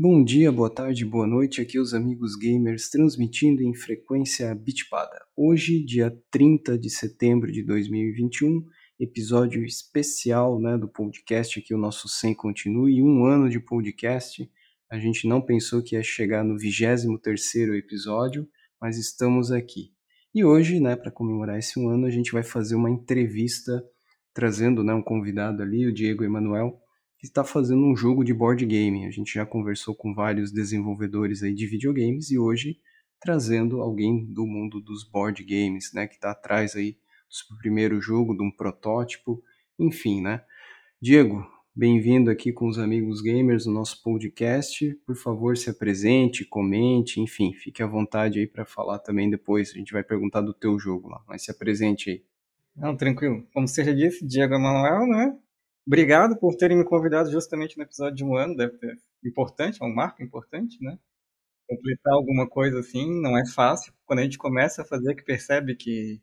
[0.00, 5.26] Bom dia, boa tarde, boa noite, aqui os amigos gamers transmitindo em frequência bitpada.
[5.36, 8.64] Hoje, dia 30 de setembro de 2021,
[9.00, 14.48] episódio especial né, do podcast aqui, o nosso Sem Continue, um ano de podcast.
[14.88, 18.48] A gente não pensou que ia chegar no 23º episódio,
[18.80, 19.90] mas estamos aqui.
[20.32, 23.82] E hoje, né, para comemorar esse um ano, a gente vai fazer uma entrevista
[24.32, 26.80] trazendo né, um convidado ali, o Diego Emanuel,
[27.18, 29.04] que está fazendo um jogo de board game.
[29.06, 32.78] A gente já conversou com vários desenvolvedores aí de videogames e hoje
[33.20, 36.96] trazendo alguém do mundo dos board games, né, que está atrás aí
[37.50, 39.42] do primeiro jogo, de um protótipo,
[39.76, 40.42] enfim, né.
[41.02, 44.94] Diego, bem-vindo aqui com os amigos gamers no nosso podcast.
[45.04, 49.70] Por favor, se apresente, comente, enfim, fique à vontade aí para falar também depois.
[49.70, 52.24] A gente vai perguntar do teu jogo lá, mas se apresente aí.
[52.76, 53.44] Não, tranquilo.
[53.52, 55.36] Como você já disse, Diego Emanuel, né?
[55.88, 59.86] Obrigado por terem me convidado justamente no episódio de um ano, deve ter importante, é
[59.86, 60.98] um marco importante, né?
[61.66, 63.94] Completar alguma coisa assim não é fácil.
[64.04, 66.20] Quando a gente começa a fazer, que percebe que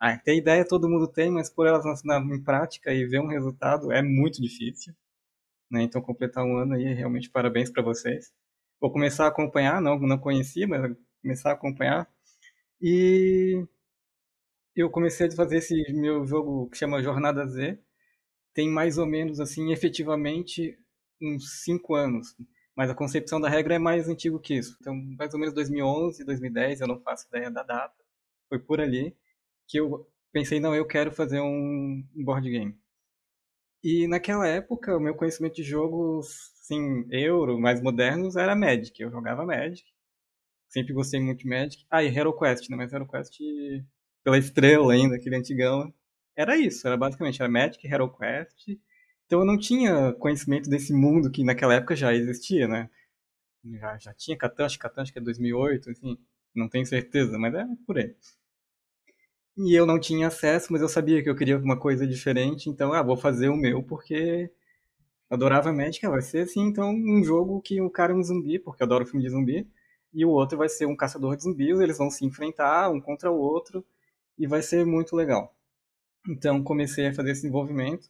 [0.00, 3.28] ah, ter ideia todo mundo tem, mas por elas na, em prática e ver um
[3.28, 4.92] resultado é muito difícil.
[5.70, 5.82] Né?
[5.84, 8.32] Então completar um ano aí, realmente parabéns para vocês.
[8.80, 12.10] Vou começar a acompanhar, não, não conhecia, mas começar a acompanhar.
[12.80, 13.64] E
[14.74, 17.78] eu comecei a fazer esse meu jogo que chama Jornada Z,
[18.56, 20.78] tem mais ou menos, assim, efetivamente,
[21.20, 22.34] uns cinco anos.
[22.74, 24.78] Mas a concepção da regra é mais antigo que isso.
[24.80, 27.94] Então, mais ou menos 2011, 2010, eu não faço ideia da data.
[28.48, 29.14] Foi por ali
[29.68, 32.74] que eu pensei, não, eu quero fazer um board game.
[33.84, 39.02] E naquela época, o meu conhecimento de jogos, assim, euro, mais modernos, era Magic.
[39.02, 39.86] Eu jogava Magic.
[40.68, 41.84] Sempre gostei muito de Magic.
[41.90, 42.76] Ah, e Hero Quest, né?
[42.76, 43.38] Mas Hero Quest
[44.24, 45.92] pela estrela ainda, aquele antigão
[46.36, 48.68] era isso, era basicamente era Magic, Hero Quest.
[49.26, 52.90] Então eu não tinha conhecimento desse mundo que naquela época já existia, né?
[53.64, 56.18] Já, já tinha Catan, acho que Catan acho que é 2008, assim,
[56.54, 58.14] não tenho certeza, mas é por aí.
[59.56, 62.92] E eu não tinha acesso, mas eu sabia que eu queria alguma coisa diferente, então,
[62.92, 64.50] ah, vou fazer o meu porque
[65.30, 68.58] adorava Magic, ah, vai ser assim, então um jogo que o cara é um zumbi,
[68.58, 69.68] porque eu adoro filme de zumbi,
[70.12, 73.30] e o outro vai ser um caçador de zumbis, eles vão se enfrentar um contra
[73.30, 73.84] o outro,
[74.38, 75.55] e vai ser muito legal.
[76.28, 78.08] Então comecei a fazer esse envolvimento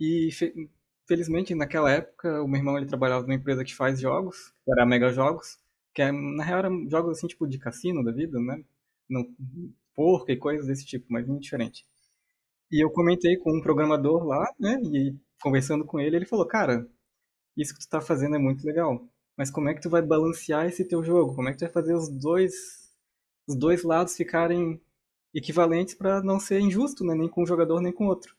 [0.00, 0.30] e
[1.06, 4.86] felizmente naquela época o meu irmão ele trabalhava numa empresa que faz jogos, que era
[4.86, 5.58] Mega Jogos,
[5.94, 8.62] que é, na real eram jogos assim tipo de cassino da vida, né?
[9.08, 9.24] Não,
[9.94, 11.86] porca e coisas desse tipo, mas muito diferente.
[12.70, 14.80] E eu comentei com um programador lá, né?
[14.92, 16.88] E conversando com ele, ele falou: "Cara,
[17.56, 20.66] isso que tu tá fazendo é muito legal, mas como é que tu vai balancear
[20.66, 21.34] esse teu jogo?
[21.34, 22.54] Como é que tu vai fazer os dois
[23.48, 24.80] os dois lados ficarem
[25.36, 27.14] equivalentes para não ser injusto, né?
[27.14, 28.34] nem com um jogador nem com outro.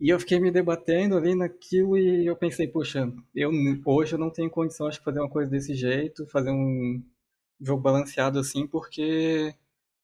[0.00, 3.50] E eu fiquei me debatendo ali naquilo e eu pensei, poxa, eu
[3.84, 7.02] hoje eu não tenho condição de fazer uma coisa desse jeito, fazer um
[7.60, 9.54] jogo balanceado assim, porque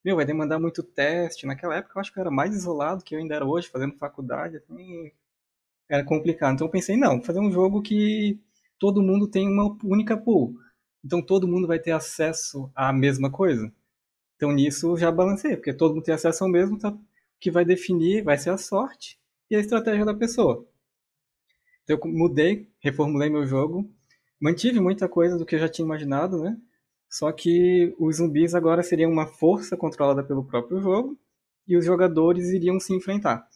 [0.04, 1.46] meu, vai demandar muito teste.
[1.46, 3.96] Naquela época eu acho que eu era mais isolado que eu ainda era hoje, fazendo
[3.98, 5.12] faculdade, assim,
[5.88, 6.54] era complicado.
[6.54, 8.40] Então eu pensei, não, fazer um jogo que
[8.78, 10.54] todo mundo tem uma única pool.
[11.04, 13.72] Então todo mundo vai ter acesso à mesma coisa.
[14.42, 16.92] Então nisso já balancei, porque todo mundo tem acesso ao mesmo, tá?
[17.38, 19.16] que vai definir vai ser a sorte
[19.48, 20.66] e a estratégia da pessoa.
[21.84, 23.88] Então eu mudei, reformulei meu jogo,
[24.41, 26.60] mantive muita coisa do que eu já tinha imaginado, né?
[27.08, 31.16] Só que os zumbis agora seriam uma força controlada pelo próprio jogo
[31.64, 33.48] e os jogadores iriam se enfrentar.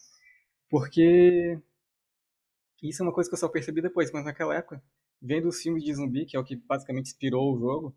[0.69, 1.59] Porque
[2.81, 4.81] isso é uma coisa que eu só percebi depois, mas naquela época,
[5.21, 7.93] vendo os filmes de zumbi, que é o que basicamente inspirou o jogo,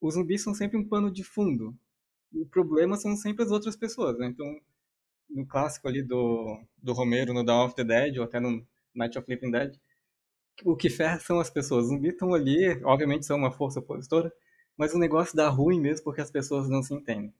[0.00, 1.76] os zumbis são sempre um pano de fundo
[2.34, 4.26] o problema são sempre as outras pessoas, né?
[4.26, 4.46] Então,
[5.30, 9.18] no clássico ali do, do Romero, no Dawn of the Dead, ou até no Night
[9.18, 9.74] of Living Dead,
[10.64, 11.84] o que ferra são as pessoas.
[11.84, 14.32] Os zumbis estão ali, obviamente são uma força opositora,
[14.76, 17.32] mas o negócio dá ruim mesmo porque as pessoas não se entendem.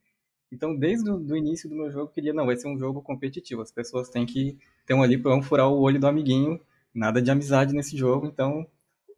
[0.50, 3.62] Então, desde o início do meu jogo, eu queria, não, vai ser um jogo competitivo.
[3.62, 4.59] As pessoas têm que
[4.91, 6.60] um ali para furar o olho do amiguinho,
[6.94, 8.27] nada de amizade nesse jogo.
[8.27, 8.66] Então,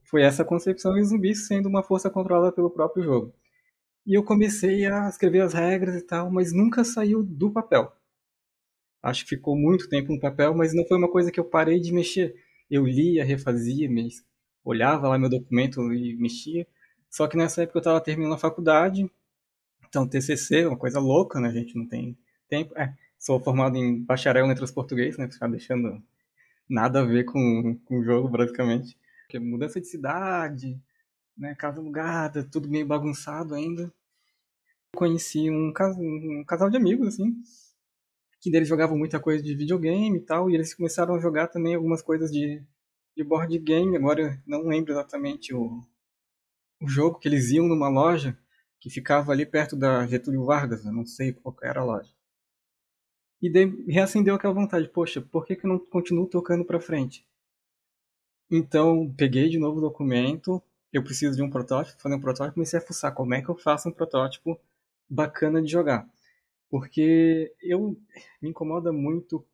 [0.04, 3.34] foi essa concepção e zumbis sendo uma força controlada pelo próprio jogo.
[4.06, 7.92] E eu comecei a escrever as regras e tal, mas nunca saiu do papel.
[9.02, 11.80] Acho que ficou muito tempo no papel, mas não foi uma coisa que eu parei
[11.80, 12.34] de mexer.
[12.70, 13.88] Eu lia, refazia,
[14.64, 16.66] olhava lá meu documento e mexia.
[17.10, 19.08] Só que nessa época eu estava terminando a faculdade,
[19.86, 21.48] então TCC, uma coisa louca, né?
[21.48, 22.16] A gente não tem
[22.48, 22.76] tempo.
[22.76, 25.30] É, sou formado em bacharel em letras português, né?
[25.30, 26.02] Ficar deixando
[26.68, 28.98] nada a ver com, com o jogo, praticamente.
[29.22, 30.80] Porque mudança de cidade,
[31.36, 33.92] né, casa alugada, tudo meio bagunçado ainda.
[34.94, 37.34] Conheci um, cas um casal de amigos, assim,
[38.40, 41.74] que deles jogavam muita coisa de videogame e tal, e eles começaram a jogar também
[41.74, 42.62] algumas coisas de
[43.16, 45.86] de board game, agora não lembro exatamente o,
[46.80, 48.36] o jogo, que eles iam numa loja
[48.80, 52.12] que ficava ali perto da Getúlio Vargas, eu não sei qual era a loja.
[53.40, 57.26] E daí reacendeu aquela vontade, poxa, por que, que eu não continuo tocando para frente?
[58.50, 60.62] Então, peguei de novo o documento,
[60.94, 63.56] eu preciso de um protótipo, fazer um protótipo, comecei a fuçar como é que eu
[63.56, 64.58] faço um protótipo
[65.10, 66.08] bacana de jogar.
[66.70, 68.00] Porque eu
[68.40, 69.44] me incomoda muito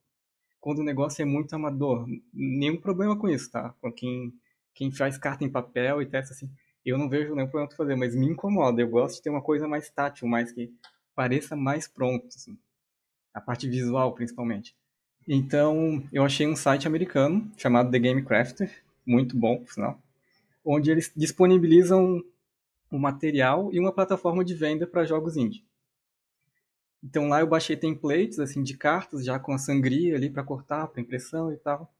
[0.61, 2.07] quando o negócio é muito amador.
[2.33, 3.75] Nenhum problema com isso, tá?
[3.81, 4.35] Com quem,
[4.75, 6.51] quem faz carta em papel e testa assim,
[6.85, 8.83] eu não vejo nenhum problema fazer, mas me incomoda.
[8.83, 10.71] Eu gosto de ter uma coisa mais tátil, mais que
[11.15, 12.59] pareça mais pronto, assim.
[13.33, 14.77] A parte visual, principalmente.
[15.27, 18.71] Então, eu achei um site americano chamado The Game Crafter,
[19.07, 19.99] muito bom, por sinal,
[20.65, 22.23] onde eles disponibilizam
[22.91, 25.65] o material e uma plataforma de venda para jogos indie.
[27.03, 30.87] Então lá eu baixei templates assim de cartas já com a sangria ali para cortar,
[30.89, 31.93] para impressão e tal.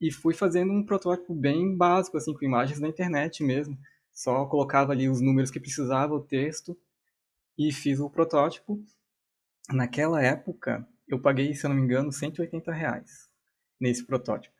[0.00, 3.78] E fui fazendo um protótipo bem básico assim com imagens da internet mesmo.
[4.12, 6.76] Só colocava ali os números que precisava, o texto
[7.56, 8.82] e fiz o protótipo.
[9.70, 13.30] Naquela época eu paguei, se eu não me engano, 180 reais
[13.78, 14.51] nesse protótipo.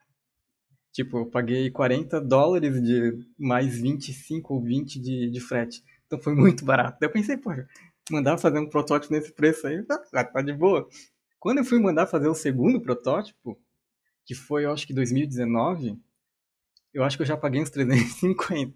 [0.93, 5.83] Tipo, eu paguei 40 dólares de mais 25 ou 20 de, de frete.
[6.07, 6.99] Então foi muito barato.
[7.01, 7.67] Daí eu pensei, poxa,
[8.11, 10.87] mandar fazer um protótipo nesse preço aí, tá, tá de boa.
[11.39, 13.59] Quando eu fui mandar fazer o segundo protótipo,
[14.25, 15.99] que foi, eu acho que 2019,
[16.93, 18.75] eu acho que eu já paguei uns 350.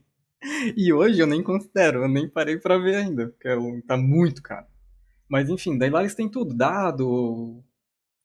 [0.77, 4.43] E hoje eu nem considero, eu nem parei para ver ainda, porque é tá muito
[4.43, 4.67] caro.
[5.29, 7.63] Mas enfim, daí lá eles têm tudo, dado,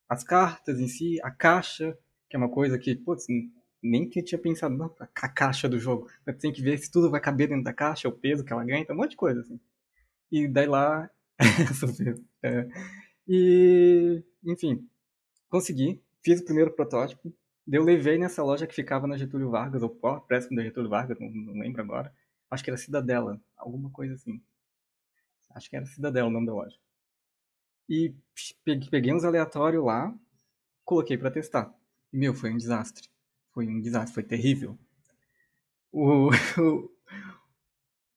[0.07, 1.97] as cartas em si, a caixa,
[2.29, 3.25] que é uma coisa que, putz,
[3.81, 6.07] nem que eu tinha pensado, não, a caixa do jogo.
[6.39, 8.81] Tem que ver se tudo vai caber dentro da caixa, o peso que ela ganha,
[8.81, 9.60] então um monte de coisa, assim.
[10.31, 11.10] E daí lá.
[12.44, 12.68] é,
[13.28, 14.88] e, enfim,
[15.50, 16.01] consegui.
[16.24, 17.33] Fiz o primeiro protótipo.
[17.72, 21.30] Eu levei nessa loja que ficava na Getúlio Vargas, ou próximo da Getúlio Vargas, não,
[21.30, 22.13] não, lembro agora.
[22.50, 24.42] Acho que era Cidadela, alguma coisa assim.
[25.51, 26.77] Acho que era Cidadela o nome da loja.
[27.89, 28.13] E
[28.63, 30.13] peguei uns aleatórios lá,
[30.84, 31.74] coloquei para testar.
[32.12, 33.11] E, meu, foi um desastre.
[33.53, 34.77] Foi um desastre, foi terrível.
[35.92, 36.92] O, o,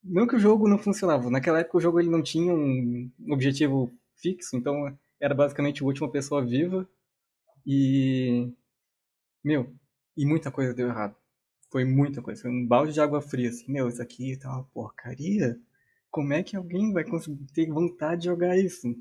[0.02, 1.31] não que o jogo não funcionava.
[1.31, 6.10] Naquela época o jogo ele não tinha um objetivo fixo, então era basicamente a última
[6.10, 6.88] pessoa viva.
[7.66, 8.52] E.
[9.42, 9.75] Meu,
[10.16, 11.16] e muita coisa deu errado.
[11.70, 12.42] Foi muita coisa.
[12.42, 13.70] Foi um balde de água fria, assim.
[13.72, 15.58] Meu, isso aqui tá uma porcaria.
[16.10, 18.94] Como é que alguém vai conseguir ter vontade de jogar isso?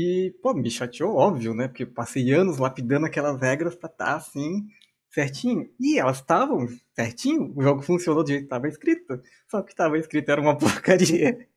[0.00, 1.66] E, pô, me chateou, óbvio, né?
[1.66, 4.68] Porque passei anos lapidando aquelas regras pra estar tá, assim,
[5.10, 5.68] certinho.
[5.80, 9.98] E elas estavam certinho, o jogo funcionou do jeito que estava escrito, só que estava
[9.98, 11.48] escrito era uma porcaria.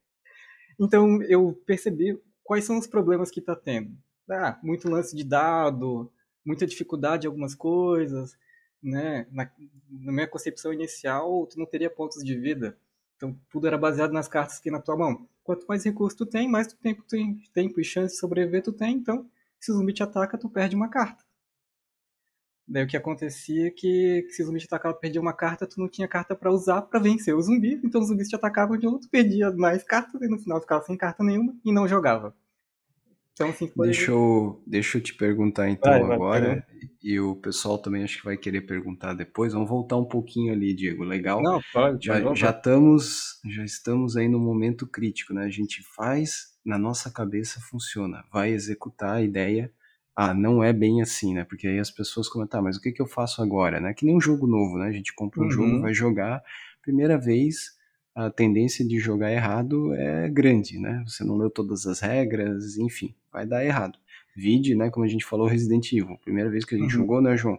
[0.80, 3.96] Então eu percebi quais são os problemas que está tendo.
[4.28, 6.10] Ah, muito lance de dado,
[6.44, 8.36] muita dificuldade em algumas coisas,
[8.82, 9.24] né?
[9.30, 9.48] Na,
[9.88, 12.76] na minha concepção inicial, tu não teria pontos de vida.
[13.22, 15.28] Então tudo era baseado nas cartas que na tua mão.
[15.44, 18.64] Quanto mais recurso tu tem, mais tu tempo, tu tem, tempo e chance de sobreviver
[18.64, 18.96] tu tem.
[18.96, 19.30] Então,
[19.60, 21.24] se o zumbi te ataca, tu perde uma carta.
[22.66, 25.78] Daí o que acontecia é que se o zumbi te atacava, perdia uma carta, tu
[25.78, 28.88] não tinha carta para usar para vencer o zumbi, então os zumbis te atacavam de
[28.88, 32.34] outro, perdia mais cartas e no final ficava sem carta nenhuma e não jogava.
[33.42, 33.86] Então, assim, foi...
[33.86, 36.64] deixa, eu, deixa eu te perguntar então vai, agora, vai,
[37.02, 39.52] e o pessoal também acho que vai querer perguntar depois.
[39.52, 41.02] Vamos voltar um pouquinho ali, Diego.
[41.02, 41.42] Legal?
[41.42, 42.06] Não, pode.
[42.06, 45.44] Já, já, estamos, já estamos aí no momento crítico, né?
[45.44, 49.72] A gente faz, na nossa cabeça funciona, vai executar a ideia
[50.14, 51.44] ah, não é bem assim, né?
[51.44, 53.94] Porque aí as pessoas comentam, tá, mas o que, que eu faço agora, né?
[53.94, 54.88] Que nem um jogo novo, né?
[54.88, 55.50] A gente compra um uhum.
[55.50, 56.42] jogo, vai jogar,
[56.82, 57.72] primeira vez,
[58.14, 61.02] a tendência de jogar errado é grande, né?
[61.06, 63.98] Você não leu todas as regras, enfim, vai dar errado.
[64.36, 66.18] Vide, né, como a gente falou, Resident Evil.
[66.18, 67.02] Primeira vez que a gente uhum.
[67.02, 67.58] jogou, né, João?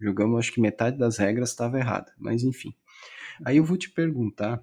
[0.00, 2.74] Jogamos, acho que metade das regras estava errada, mas enfim.
[3.44, 4.62] Aí eu vou te perguntar,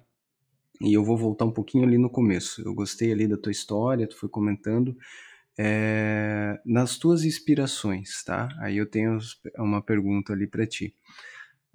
[0.80, 2.62] e eu vou voltar um pouquinho ali no começo.
[2.62, 4.96] Eu gostei ali da tua história, tu foi comentando,
[5.58, 8.48] é, nas tuas inspirações, tá?
[8.60, 9.18] Aí eu tenho
[9.56, 10.94] uma pergunta ali para ti.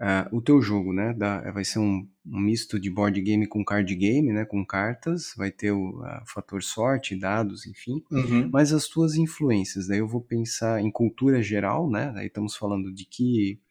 [0.04, 3.64] Uh, o teu jogo, né, dá, vai ser um, um, misto de board game com
[3.64, 8.50] card game, né, com cartas, vai ter o uh, fator sorte, dados, enfim, uhum.
[8.52, 12.92] mas as tuas influências, daí eu vou pensar em cultura geral, né, daí estamos falando
[12.94, 13.62] de que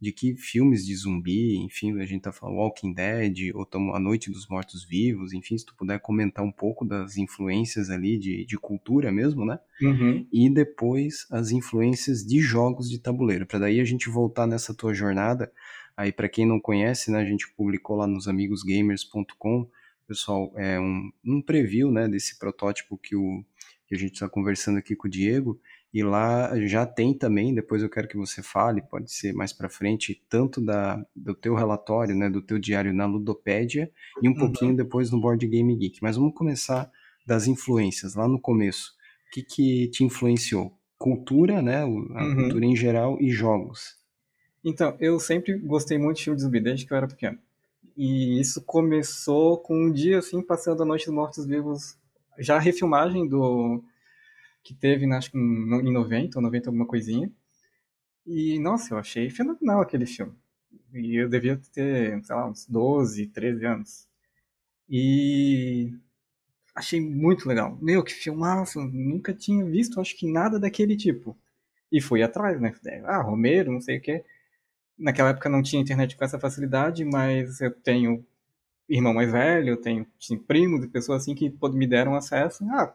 [0.00, 4.00] de que filmes de zumbi, enfim, a gente tá falando Walking Dead, ou tamo A
[4.00, 8.46] Noite dos Mortos Vivos, enfim, se tu puder comentar um pouco das influências ali de,
[8.46, 9.58] de cultura mesmo, né?
[9.82, 10.26] Uhum.
[10.32, 14.94] E depois as influências de jogos de tabuleiro, para daí a gente voltar nessa tua
[14.94, 15.52] jornada.
[16.00, 19.68] Aí, para quem não conhece, né, a gente publicou lá nos amigosgamers.com,
[20.08, 23.44] pessoal, é um, um preview, né, desse protótipo que, o,
[23.86, 25.60] que a gente está conversando aqui com o Diego,
[25.92, 29.68] E lá já tem também, depois eu quero que você fale, pode ser mais para
[29.68, 33.92] frente, tanto da, do teu relatório, né, do teu diário na Ludopédia
[34.22, 34.38] e um uhum.
[34.38, 35.98] pouquinho depois no Board Game Geek.
[36.00, 36.90] Mas vamos começar
[37.26, 38.94] das influências, lá no começo.
[39.26, 40.72] O que, que te influenciou?
[40.96, 42.36] Cultura, né, a uhum.
[42.36, 43.99] cultura em geral e jogos.
[44.64, 47.38] Então, eu sempre gostei muito de filme de zumbi desde que eu era pequeno.
[47.96, 51.98] E isso começou com um dia assim, passando a Noite dos Mortos Vivos,
[52.38, 53.82] já a refilmagem do
[54.62, 57.30] que teve, né, acho que em 90 ou 90 alguma coisinha.
[58.26, 60.34] E, nossa, eu achei fenomenal aquele filme.
[60.92, 64.08] E eu devia ter, sei lá, uns 12, 13 anos.
[64.88, 65.92] E
[66.74, 67.78] achei muito legal.
[67.80, 68.80] Meu, que filmaço!
[68.80, 71.36] Nunca tinha visto, acho que nada daquele tipo.
[71.92, 72.74] E fui atrás, né?
[73.04, 74.24] Ah, Romero, não sei o quê.
[75.00, 78.24] Naquela época não tinha internet com essa facilidade, mas eu tenho
[78.88, 82.64] irmão mais velho, eu tenho, tenho primo de pessoas assim que me deram acesso.
[82.70, 82.94] Ah,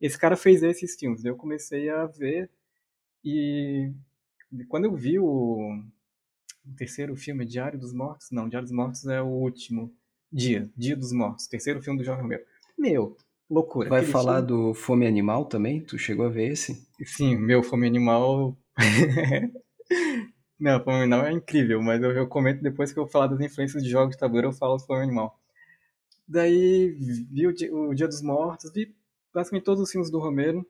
[0.00, 1.24] esse cara fez esses filmes.
[1.24, 2.48] Eu comecei a ver
[3.24, 3.92] e
[4.68, 5.82] quando eu vi o,
[6.66, 9.92] o terceiro filme, Diário dos Mortos, não, Diário dos Mortos é o último,
[10.32, 12.44] Dia, Dia dos Mortos, terceiro filme do Jorge Romero.
[12.78, 13.16] Meu,
[13.48, 13.88] loucura.
[13.88, 14.48] Vai falar filme...
[14.48, 15.80] do Fome Animal também?
[15.80, 16.86] Tu chegou a ver esse?
[17.04, 18.56] Sim, meu Fome Animal.
[20.60, 23.82] não, Fome Animal é incrível, mas eu, eu comento depois que eu falar das influências
[23.82, 25.40] de jogos de tabuleiro, eu falo Fome Animal.
[26.28, 26.90] Daí
[27.30, 28.94] vi o Dia, o Dia dos Mortos, vi
[29.34, 30.64] basicamente todos os filmes do Romero.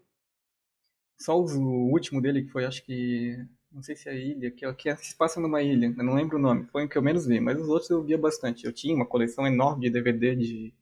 [1.19, 3.37] Só o último dele, que foi, acho que.
[3.71, 6.15] Não sei se é ilha, que, é, que é, se passa numa ilha, eu não
[6.15, 6.67] lembro o nome.
[6.73, 8.65] Foi o que eu menos vi, mas os outros eu via bastante.
[8.65, 10.75] Eu tinha uma coleção enorme de DVD de,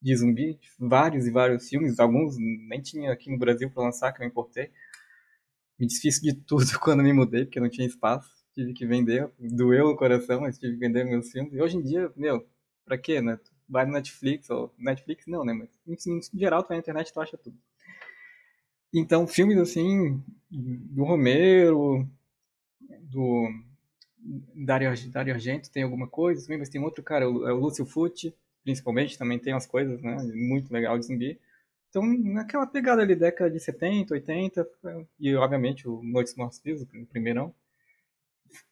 [0.00, 4.22] de zumbi, vários e vários filmes, alguns nem tinha aqui no Brasil para lançar, que
[4.22, 4.70] eu importei.
[5.78, 8.39] Me desfiz de tudo quando me mudei, porque não tinha espaço.
[8.60, 11.54] Tive que vender, doeu o coração, mas tive que vender meus filmes.
[11.54, 12.46] E hoje em dia, meu,
[12.84, 13.38] pra quê, né?
[13.70, 15.52] vai no Netflix, ou Netflix não, né?
[15.86, 17.56] Mas em, geral, tu vai na internet tu acha tudo.
[18.92, 22.06] Então, filmes assim, do Romero,
[23.02, 23.48] do
[24.66, 28.34] Dario, Dario Argento tem alguma coisa também, mas tem outro cara, é o Lúcio Fucci,
[28.64, 30.16] principalmente, também tem umas coisas, né?
[30.34, 31.40] Muito legal de zumbi.
[31.88, 34.68] Então, naquela pegada ali, década de 70, 80,
[35.18, 37.54] e obviamente o Noites Mortos Vivos, o primeirão,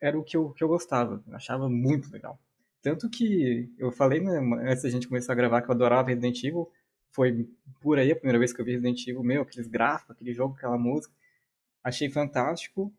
[0.01, 2.39] era o que eu, que eu gostava, eu achava muito legal.
[2.83, 6.43] Tanto que eu falei, né, antes da gente começar a gravar, que eu adorava Resident
[6.45, 6.71] Evil.
[7.11, 7.49] Foi
[7.81, 10.55] por aí a primeira vez que eu vi Resident Evil, meu, aqueles gráficos, aquele jogo,
[10.57, 11.13] aquela música.
[11.83, 12.93] Achei fantástico.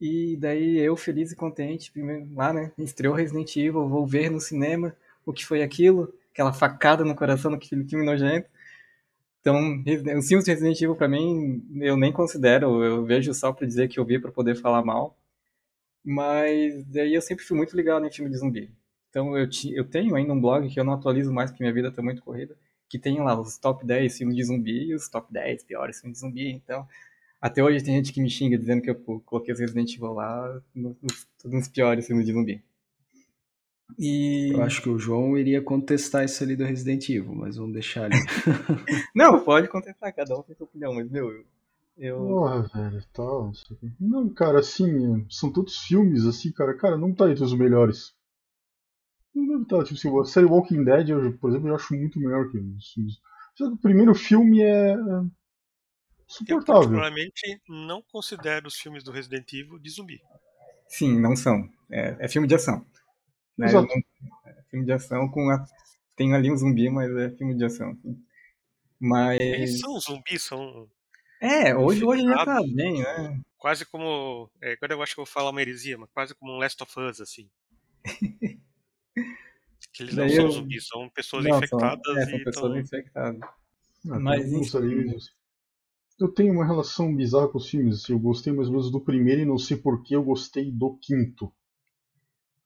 [0.00, 4.40] E daí eu, feliz e contente, primeiro, lá, né, estreou Resident Evil, vou ver no
[4.40, 4.94] cinema
[5.26, 8.48] o que foi aquilo, aquela facada no coração daquele filme nojento.
[9.40, 9.82] Então,
[10.18, 13.88] os filmes de Resident Evil, pra mim, eu nem considero, eu vejo só pra dizer
[13.88, 15.16] que eu vi pra poder falar mal.
[16.10, 18.70] Mas daí eu sempre fui muito ligado em filme de zumbi.
[19.10, 21.72] Então eu, te, eu tenho ainda um blog que eu não atualizo mais porque minha
[21.72, 22.56] vida está muito corrida,
[22.88, 26.18] que tem lá os top 10 filmes de zumbi e os top 10 piores filmes
[26.18, 26.50] de zumbi.
[26.50, 26.88] Então,
[27.38, 30.62] até hoje tem gente que me xinga dizendo que eu coloquei os Resident Evil lá
[30.74, 30.96] nos,
[31.44, 32.64] nos piores filmes de zumbi.
[33.98, 34.50] E...
[34.54, 38.04] Eu acho que o João iria contestar isso ali do Resident Evil, mas vamos deixar
[38.04, 38.16] ali.
[39.14, 41.44] não, pode contestar, cada um tem sua opinião, mas meu, eu.
[41.98, 42.16] Eu...
[42.18, 43.52] Porra, velho, tal.
[43.52, 48.14] Tá, não, cara, assim, são todos filmes, assim, cara, cara, não tá entre os melhores.
[49.34, 49.84] Não deve estar.
[49.84, 52.92] Tipo assim, a série Walking Dead, eu, por exemplo, eu acho muito melhor que os
[52.92, 53.14] filmes.
[53.56, 54.94] Só que o primeiro filme é.
[56.26, 56.82] suportável.
[56.82, 60.20] Eu, particularmente, não considero os filmes do Resident Evil de zumbi.
[60.86, 61.68] Sim, não são.
[61.90, 62.86] É, é filme de ação.
[63.56, 63.66] Né?
[63.66, 63.88] Exato.
[64.46, 65.50] É filme de ação com.
[65.50, 65.64] A...
[66.16, 67.90] Tem ali um zumbi, mas é filme de ação.
[67.90, 68.16] Assim.
[69.00, 69.40] Mas.
[69.40, 70.88] Eles são zumbis, são.
[71.40, 73.40] É, hoje, hoje já tá bem, né?
[73.56, 74.50] Quase como.
[74.60, 76.82] É, agora eu acho que eu vou falar uma heresia, mas quase como um Last
[76.82, 77.48] of Us, assim.
[79.92, 82.00] Que eles não são zumbis, são pessoas não, infectadas.
[82.04, 82.78] São, é, são pessoas tão...
[82.78, 83.40] infectadas.
[83.42, 84.52] Ah, Mas
[86.20, 88.04] Eu tenho uma relação bizarra com os filmes.
[88.04, 90.70] Assim, eu gostei mais ou menos do primeiro e não sei por que eu gostei
[90.70, 91.52] do quinto.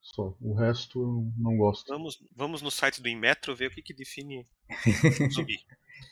[0.02, 0.36] Só.
[0.42, 1.88] O resto eu não gosto.
[1.88, 4.46] Vamos, vamos no site do Inmetro ver o que, que define
[5.32, 5.58] zumbi.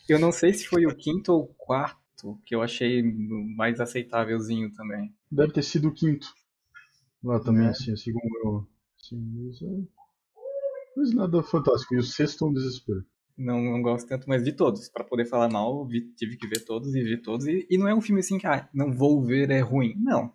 [0.08, 1.99] eu não sei se foi o quinto ou o quarto
[2.44, 5.14] que eu achei mais aceitávelzinho também.
[5.30, 6.26] Deve ter sido o quinto.
[7.22, 7.70] Lá também, é.
[7.70, 8.66] assim, segundo eu.
[8.98, 10.00] Sim, mas é.
[10.96, 11.94] Mas nada fantástico.
[11.94, 13.04] E o sexto é um desespero.
[13.36, 14.88] Não, não gosto tanto, mas vi todos.
[14.88, 17.46] para poder falar mal, vi, tive que ver todos e vi todos.
[17.46, 19.94] E, e, não é um filme assim que, ah, não vou ver, é ruim.
[19.96, 20.32] Não.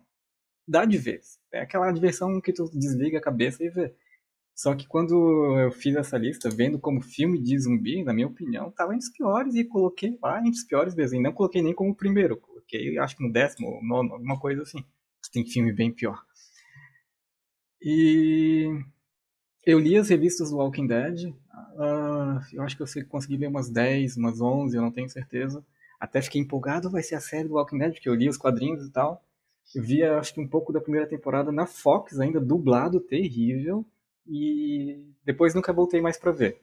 [0.66, 1.20] Dá de ver.
[1.52, 3.94] É aquela diversão que tu desliga a cabeça e vê.
[4.56, 5.14] Só que quando
[5.58, 9.12] eu fiz essa lista, vendo como filme de zumbi, na minha opinião, tava entre os
[9.12, 11.18] piores e coloquei lá entre os piores mesmo.
[11.18, 12.38] E não coloquei nem como primeiro.
[12.38, 14.82] Coloquei, acho que no décimo, nono, alguma coisa assim.
[15.30, 16.24] Tem filme bem pior.
[17.82, 18.80] E
[19.66, 21.26] eu li as revistas do Walking Dead.
[21.74, 25.62] Uh, eu acho que eu consegui ler umas 10, umas 11, eu não tenho certeza.
[26.00, 28.86] Até fiquei empolgado, vai ser a série do Walking Dead, porque eu li os quadrinhos
[28.86, 29.22] e tal.
[29.74, 33.84] Eu via, acho que um pouco da primeira temporada na Fox, ainda dublado, terrível.
[34.28, 36.60] E depois nunca voltei mais para ver.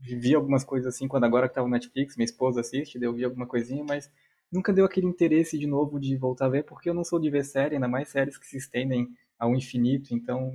[0.00, 3.24] Vi algumas coisas assim, quando agora que tava no Netflix, minha esposa assiste, eu vi
[3.24, 4.10] alguma coisinha, mas
[4.50, 7.30] nunca deu aquele interesse de novo de voltar a ver, porque eu não sou de
[7.30, 10.50] ver série, ainda mais séries que se estendem ao infinito, então,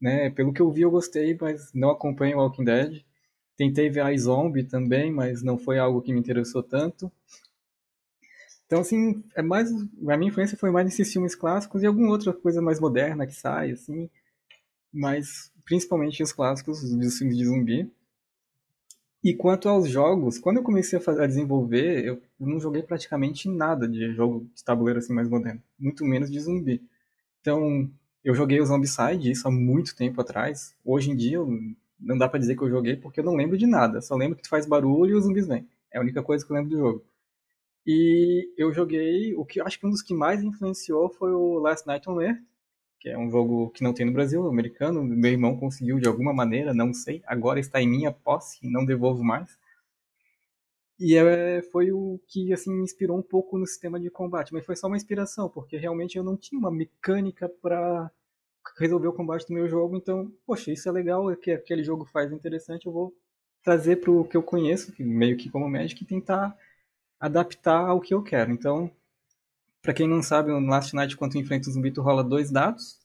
[0.00, 3.04] né, pelo que eu vi eu gostei, mas não acompanho Walking Dead.
[3.56, 7.10] Tentei ver a Zombie também, mas não foi algo que me interessou tanto.
[8.66, 9.70] Então, assim, é mais.
[10.08, 13.34] A minha influência foi mais nesses filmes clássicos e alguma outra coisa mais moderna que
[13.34, 14.10] sai, assim.
[14.96, 17.90] Mas principalmente os clássicos dos filmes de zumbi.
[19.22, 23.48] E quanto aos jogos, quando eu comecei a, fazer, a desenvolver, eu não joguei praticamente
[23.48, 26.80] nada de jogo de tabuleiro assim mais moderno, muito menos de zumbi.
[27.40, 27.90] Então,
[28.24, 30.74] eu joguei o Zombicide, isso há muito tempo atrás.
[30.84, 31.38] Hoje em dia,
[31.98, 34.00] não dá para dizer que eu joguei porque eu não lembro de nada.
[34.00, 35.66] Só lembro que tu faz barulho e os zumbis vêm.
[35.92, 37.04] É a única coisa que eu lembro do jogo.
[37.86, 41.86] E eu joguei, o que acho que um dos que mais influenciou foi o Last
[41.86, 42.40] Night on Earth,
[43.06, 45.04] que é um jogo que não tem no Brasil, americano.
[45.04, 47.22] Meu irmão conseguiu de alguma maneira, não sei.
[47.24, 49.56] Agora está em minha posse e não devolvo mais.
[50.98, 54.66] E é, foi o que assim me inspirou um pouco no sistema de combate, mas
[54.66, 58.10] foi só uma inspiração, porque realmente eu não tinha uma mecânica para
[58.76, 62.04] resolver o combate do meu jogo, então, poxa, isso é legal, é que aquele jogo
[62.06, 63.14] faz interessante, eu vou
[63.62, 66.56] trazer para o que eu conheço, meio que como Magic, e tentar
[67.20, 68.50] adaptar ao que eu quero.
[68.50, 68.90] Então,
[69.86, 72.50] para quem não sabe, no Last Night, quando tu enfrenta o zumbi, tu rola dois
[72.50, 72.98] dados,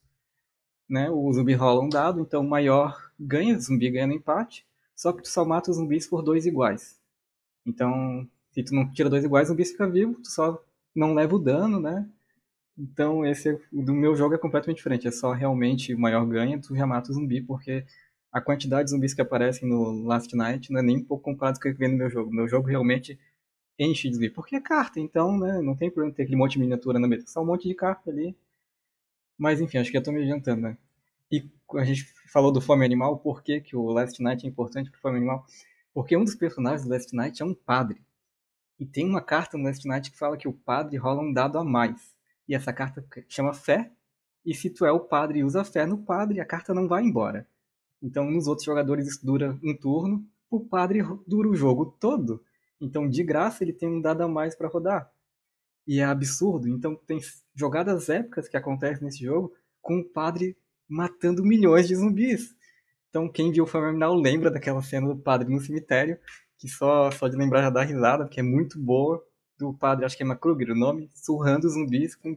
[0.90, 1.12] né?
[1.12, 5.14] O zumbi rola um dado, então o maior ganha, o zumbi ganha no empate, só
[5.14, 7.00] que tu só mata os zumbis por dois iguais.
[7.68, 10.60] Então, se tu não tira dois iguais, o zumbi fica vivo, tu só
[10.96, 12.10] não leva o dano, né?
[12.76, 15.08] Então, esse é, do meu jogo é completamente diferente.
[15.08, 17.86] É só realmente o maior ganha, tu já mata o zumbi, porque
[18.32, 21.60] a quantidade de zumbis que aparecem no Last Night não é nem um pouco comparado
[21.60, 22.32] com o que vem no meu jogo.
[22.32, 23.20] Meu jogo realmente
[23.78, 26.60] enche de zumbi, porque é carta, então, né, não tem problema ter aquele monte de
[26.60, 28.36] miniatura na mesa, só um monte de carta ali.
[29.38, 30.78] Mas enfim, acho que eu tô me adiantando, né?
[31.32, 34.92] E a gente falou do Fome Animal, por que, que o Last Night é importante
[34.92, 35.46] pro Fome Animal?
[35.94, 38.02] Porque um dos personagens do Last Night é um padre.
[38.80, 41.58] E tem uma carta no Last Night que fala que o padre rola um dado
[41.58, 42.16] a mais.
[42.48, 43.92] E essa carta chama fé.
[44.46, 47.04] E se tu é o padre e usa fé no padre, a carta não vai
[47.04, 47.48] embora.
[48.02, 52.44] Então, nos outros jogadores isso dura um turno, o padre dura o jogo todo.
[52.82, 55.12] Então, de graça, ele tem um dado a mais para rodar.
[55.88, 56.68] E é absurdo.
[56.68, 57.20] Então, tem
[57.56, 62.56] jogadas épicas que acontecem nesse jogo com o padre matando milhões de zumbis.
[63.10, 66.18] Então, quem viu o Phenomenal lembra daquela cena do padre no cemitério,
[66.58, 69.24] que só, só de lembrar já dá risada, porque é muito boa.
[69.58, 72.36] Do padre, acho que é Makruger o nome, surrando zumbis com,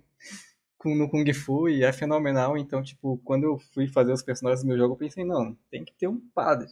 [0.77, 2.59] com, no Kung Fu e é fenomenal.
[2.59, 5.85] Então, tipo, quando eu fui fazer os personagens do meu jogo, eu pensei, não, tem
[5.85, 6.69] que ter um padre.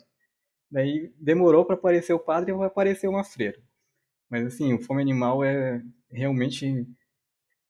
[0.73, 3.59] Daí demorou para aparecer o padre e vai aparecer uma freira.
[4.31, 6.87] Mas assim, o Fome Animal é realmente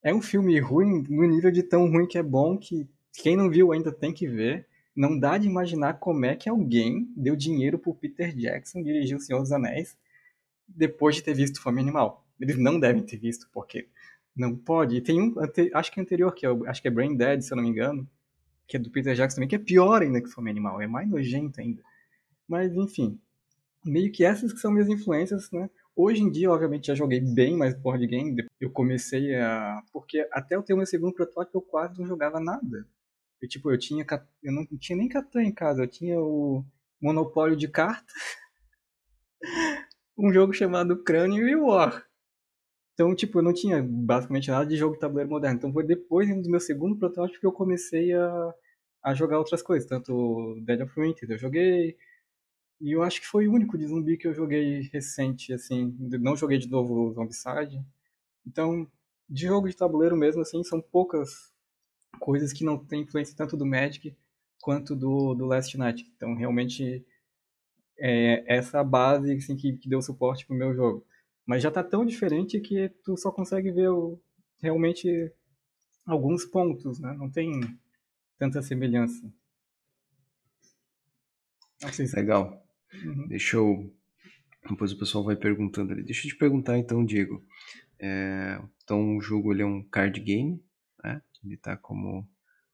[0.04, 3.50] é um filme ruim no nível de tão ruim que é bom que quem não
[3.50, 4.68] viu ainda tem que ver.
[4.94, 9.20] Não dá de imaginar como é que alguém deu dinheiro pro Peter Jackson dirigir O
[9.20, 9.98] Senhor dos Anéis
[10.68, 12.24] depois de ter visto Fome Animal.
[12.38, 13.88] Eles não devem ter visto, porque
[14.36, 14.96] não pode.
[14.96, 15.34] E tem um,
[15.74, 17.70] acho que é anterior, que é, acho que é Brain Dead, se eu não me
[17.70, 18.08] engano,
[18.68, 21.08] que é do Peter Jackson também, que é pior ainda que Fome Animal, é mais
[21.08, 21.82] nojento ainda.
[22.52, 23.18] Mas, enfim,
[23.82, 25.70] meio que essas que são minhas influências, né?
[25.96, 28.46] Hoje em dia, obviamente, já joguei bem mais board game.
[28.60, 29.82] Eu comecei a...
[29.90, 32.86] Porque até eu ter o meu segundo protótipo, eu quase não jogava nada.
[33.40, 34.04] Eu, tipo, eu tinha...
[34.42, 35.84] Eu não tinha nem Catan em casa.
[35.84, 36.62] Eu tinha o
[37.00, 38.12] Monopólio de Carta.
[40.18, 42.06] um jogo chamado Crânio e War.
[42.92, 45.56] Então, tipo, eu não tinha basicamente nada de jogo de tabuleiro moderno.
[45.56, 48.54] Então foi depois do meu segundo protótipo que eu comecei a,
[49.02, 49.88] a jogar outras coisas.
[49.88, 51.96] Tanto Dead of Winter eu joguei,
[52.82, 55.96] e eu acho que foi o único de zumbi que eu joguei recente, assim.
[56.20, 57.80] Não joguei de novo Zombicide.
[58.44, 58.90] Então,
[59.28, 61.52] de jogo de tabuleiro mesmo, assim, são poucas
[62.18, 64.16] coisas que não têm influência tanto do Magic
[64.60, 66.12] quanto do, do Last Night.
[66.16, 67.06] Então, realmente,
[67.96, 71.06] é essa base assim, que, que deu suporte pro meu jogo.
[71.46, 74.20] Mas já tá tão diferente que tu só consegue ver o,
[74.60, 75.32] realmente
[76.04, 77.12] alguns pontos, né?
[77.12, 77.60] Não tem
[78.36, 79.32] tanta semelhança.
[81.80, 82.16] Não sei se...
[82.16, 82.61] Legal.
[83.04, 83.26] Uhum.
[83.28, 83.92] Deixa eu.
[84.68, 86.02] Depois o pessoal vai perguntando ali.
[86.02, 87.42] Deixa eu te perguntar então, Diego.
[88.00, 88.60] É...
[88.82, 90.62] Então o jogo ele é um card game,
[91.02, 91.20] né?
[91.44, 92.28] Ele tá como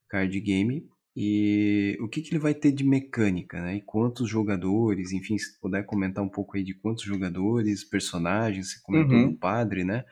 [0.08, 0.88] card game.
[1.16, 3.76] E o que, que ele vai ter de mecânica, né?
[3.76, 8.80] E quantos jogadores, enfim, se puder comentar um pouco aí de quantos jogadores, personagens, você
[8.82, 9.32] comentou uhum.
[9.32, 10.04] do padre, né?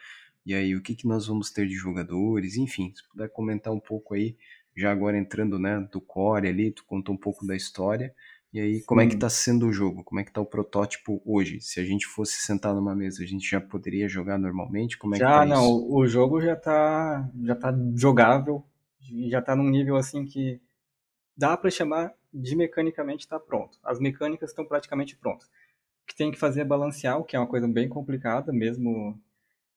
[0.44, 3.80] E aí, o que, que nós vamos ter de jogadores, enfim, se puder comentar um
[3.80, 4.36] pouco aí,
[4.76, 8.14] já agora entrando, né, do core ali, tu contou um pouco da história,
[8.52, 10.02] E aí, como é que tá sendo o jogo?
[10.02, 11.60] Como é que tá o protótipo hoje?
[11.60, 14.96] Se a gente fosse sentar numa mesa, a gente já poderia jogar normalmente?
[14.96, 15.94] Como é já, que tá não, isso?
[15.94, 18.64] o jogo já tá, já tá jogável,
[19.28, 20.60] já tá num nível assim que
[21.36, 23.78] dá para chamar de mecanicamente tá pronto.
[23.82, 25.46] As mecânicas estão praticamente prontas.
[25.46, 29.20] O que tem que fazer é balancear, o que é uma coisa bem complicada, mesmo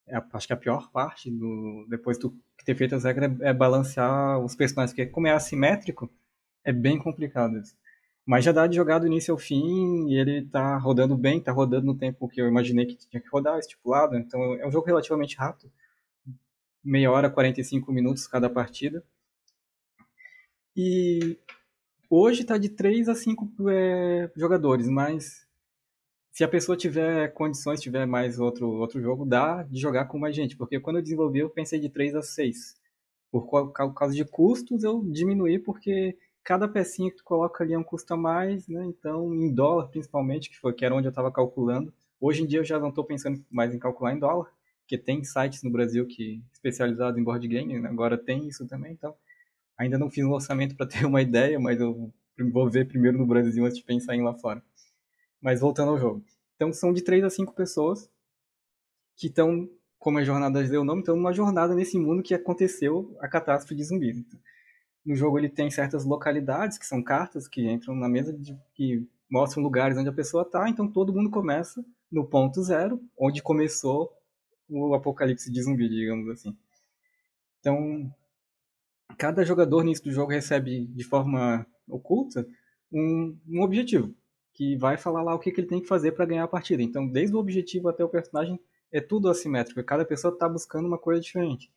[0.08, 2.30] é, acho que a pior parte do depois de
[2.66, 6.10] ter feito as regras é, é balancear os personagens, porque como é assimétrico,
[6.64, 7.76] é bem complicado isso.
[8.26, 11.52] Mas já dá de jogar do início ao fim e ele tá rodando bem, tá
[11.52, 14.16] rodando no tempo que eu imaginei que tinha que rodar, estipulado.
[14.18, 15.72] Então é um jogo relativamente rápido.
[16.84, 19.04] Meia hora, 45 minutos cada partida.
[20.76, 21.38] E
[22.10, 25.48] hoje tá de 3 a 5 é, jogadores, mas
[26.32, 30.34] se a pessoa tiver condições, tiver mais outro, outro jogo, dá de jogar com mais
[30.34, 30.56] gente.
[30.56, 32.78] Porque quando eu desenvolvi, eu pensei de 3 a 6.
[33.30, 37.84] Por causa de custos, eu diminuí porque cada pecinha que tu coloca ali é um
[37.84, 38.86] custo a mais, né?
[38.86, 41.94] Então, em dólar principalmente, que foi que era onde eu estava calculando.
[42.20, 45.24] Hoje em dia eu já não estou pensando mais em calcular em dólar, porque tem
[45.24, 47.88] sites no Brasil que especializados em board game, né?
[47.88, 49.16] agora tem isso também, então
[49.78, 52.12] ainda não fiz um orçamento para ter uma ideia, mas eu
[52.52, 54.62] vou ver primeiro no Brasil antes de pensar em lá fora.
[55.42, 56.24] Mas voltando ao jogo.
[56.56, 58.10] Então são de 3 a 5 pessoas
[59.16, 63.16] que estão, como a jornada deu o nome, estão numa jornada nesse mundo que aconteceu
[63.20, 64.18] a catástrofe de zumbis.
[64.18, 64.40] Então,
[65.10, 69.10] no jogo ele tem certas localidades, que são cartas que entram na mesa de, que
[69.28, 74.14] mostram lugares onde a pessoa está, então todo mundo começa no ponto zero, onde começou
[74.70, 76.56] o apocalipse de zumbi, digamos assim.
[77.60, 78.14] Então,
[79.18, 82.48] cada jogador nisso do jogo recebe de forma oculta
[82.92, 84.14] um, um objetivo,
[84.54, 86.84] que vai falar lá o que, que ele tem que fazer para ganhar a partida.
[86.84, 88.60] Então, desde o objetivo até o personagem,
[88.92, 91.72] é tudo assimétrico, cada pessoa está buscando uma coisa diferente.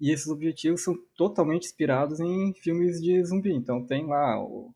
[0.00, 3.52] E esses objetivos são totalmente inspirados em filmes de zumbi.
[3.52, 4.72] Então tem lá o,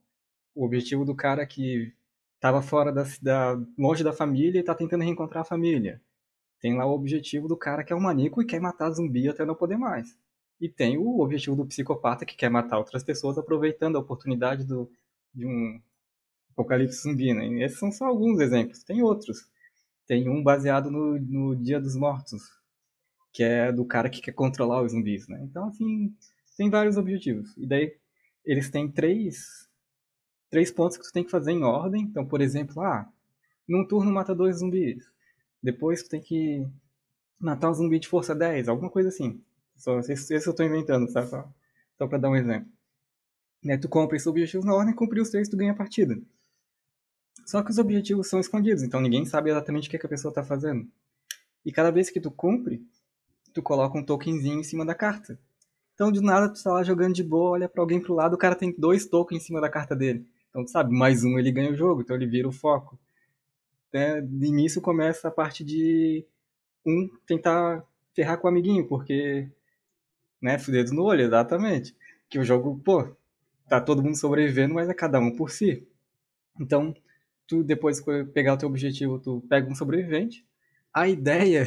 [0.54, 1.94] o objetivo do cara que
[2.37, 6.00] estava fora da, longe da família e está tentando reencontrar a família.
[6.60, 9.46] Tem lá o objetivo do cara que é um maníaco e quer matar zumbi até
[9.46, 10.16] não poder mais.
[10.60, 14.90] E tem o objetivo do psicopata que quer matar outras pessoas aproveitando a oportunidade do,
[15.34, 15.80] de um
[16.50, 17.32] apocalipse zumbi.
[17.32, 17.48] Né?
[17.48, 18.84] E esses são só alguns exemplos.
[18.84, 19.48] Tem outros.
[20.06, 22.42] Tem um baseado no, no Dia dos Mortos,
[23.35, 25.40] que é do cara que quer controlar os zumbis, né?
[25.42, 26.14] Então, assim,
[26.57, 27.53] tem vários objetivos.
[27.57, 27.92] E daí,
[28.44, 29.68] eles têm três,
[30.49, 32.03] três pontos que tu tem que fazer em ordem.
[32.03, 33.11] Então, por exemplo, ah,
[33.68, 35.05] num turno mata dois zumbis.
[35.61, 36.64] Depois tu tem que
[37.40, 39.42] matar um zumbi de força 10, alguma coisa assim.
[39.75, 41.27] Só, esse, esse eu estou inventando, tá?
[41.27, 41.53] Só,
[41.99, 42.70] só para dar um exemplo.
[43.64, 46.16] Né, tu compra esses objetivos na ordem, cumprir os três, tu ganha a partida.
[47.44, 50.09] Só que os objetivos são escondidos, então ninguém sabe exatamente o que, é que a
[50.09, 50.88] pessoa está fazendo.
[51.64, 52.87] E cada vez que tu cumpre,
[53.55, 55.38] tu coloca um tokenzinho em cima da carta.
[55.95, 58.38] Então, de nada, tu tá lá jogando de boa, olha para alguém pro lado, o
[58.38, 60.27] cara tem dois tokens em cima da carta dele.
[60.51, 62.99] Então, sabe, mais um ele ganha o jogo, então ele vira o foco.
[63.93, 66.27] É, de início começa a parte de
[66.85, 69.49] um tentar ferrar com o amiguinho, porque,
[70.43, 71.97] né, dedo no olho, exatamente.
[72.29, 73.09] Que o jogo, pô,
[73.69, 75.87] tá todo mundo sobrevivendo, mas é cada um por si.
[76.61, 76.93] Então,
[77.47, 80.45] tu depois de pegar o teu objetivo, tu pega um sobrevivente.
[80.93, 81.64] A ideia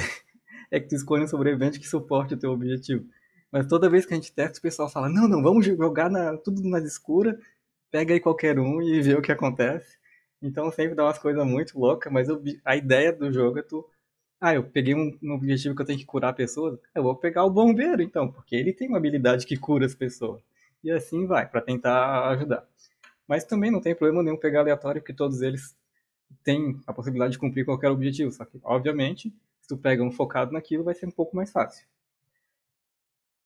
[0.71, 3.05] é que tu escolha um sobrevivente que suporte o teu objetivo.
[3.51, 6.35] Mas toda vez que a gente testa, o pessoal fala, não, não, vamos jogar na,
[6.37, 7.35] tudo nas escuras,
[7.91, 9.97] pega aí qualquer um e vê o que acontece.
[10.41, 12.27] Então sempre dá umas coisas muito loucas, mas
[12.65, 13.87] a ideia do jogo é tu.
[14.39, 16.79] Ah, eu peguei um, um objetivo que eu tenho que curar pessoas.
[16.93, 20.41] Eu vou pegar o bombeiro, então, porque ele tem uma habilidade que cura as pessoas.
[20.83, 22.67] E assim vai, para tentar ajudar.
[23.27, 25.75] Mas também não tem problema nenhum pegar aleatório, porque todos eles
[26.43, 28.31] têm a possibilidade de cumprir qualquer objetivo.
[28.31, 29.33] Só que, obviamente,
[29.67, 31.85] se tu pega um focado naquilo, vai ser um pouco mais fácil.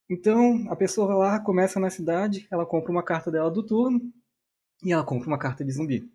[0.08, 4.00] Então, a pessoa lá, começa na cidade, ela compra uma carta dela do turno
[4.84, 6.08] e ela compra uma carta de zumbi.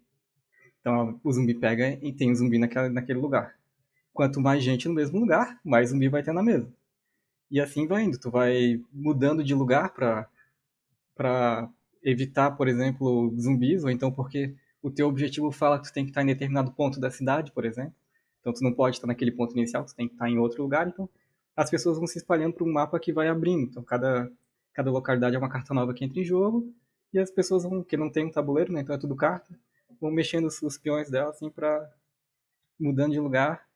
[0.81, 3.59] Então, o zumbi pega e tem um zumbi naquela, naquele lugar.
[4.13, 6.73] Quanto mais gente no mesmo lugar, mais zumbi vai ter na mesa.
[7.51, 8.19] E assim vai indo.
[8.19, 10.29] Tu vai mudando de lugar para
[11.15, 11.71] para
[12.03, 16.11] evitar, por exemplo, zumbis, ou então porque o teu objetivo fala que tu tem que
[16.11, 17.95] estar em determinado ponto da cidade, por exemplo.
[18.47, 20.87] Então tu não pode estar naquele ponto inicial, tu tem que estar em outro lugar.
[20.87, 21.11] Então
[21.57, 23.65] as pessoas vão se espalhando para um mapa que vai abrindo.
[23.65, 24.31] Então cada,
[24.73, 26.73] cada localidade é uma carta nova que entra em jogo.
[27.13, 29.59] E as pessoas vão, que não tem um tabuleiro, né, então é tudo carta,
[30.01, 31.93] vão mexendo os, os peões dela assim para
[32.79, 33.67] mudando de lugar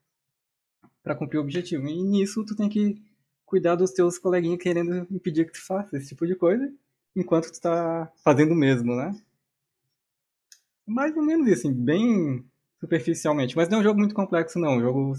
[1.03, 1.89] para cumprir o objetivo.
[1.89, 3.03] E nisso tu tem que
[3.45, 6.73] cuidar dos teus coleguinhas querendo impedir que tu faça esse tipo de coisa,
[7.17, 9.21] enquanto tu está fazendo o mesmo, né?
[10.87, 12.45] Mais ou menos isso, assim, bem
[12.81, 13.57] superficialmente.
[13.57, 14.77] Mas não é um jogo muito complexo, não.
[14.79, 15.13] O jogo,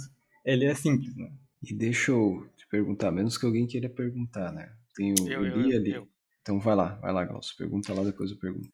[0.43, 1.31] ele é simples, né?
[1.63, 4.73] E deixa eu te perguntar, menos que alguém queira perguntar, né?
[4.95, 5.91] Tem o, Eu, Lee ali.
[5.91, 6.07] eu.
[6.41, 7.55] Então vai lá, vai lá, Glaucio.
[7.55, 8.69] Pergunta lá, depois eu pergunto.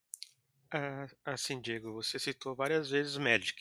[0.71, 3.55] Ah, assim, Diego, você citou várias vezes Magic.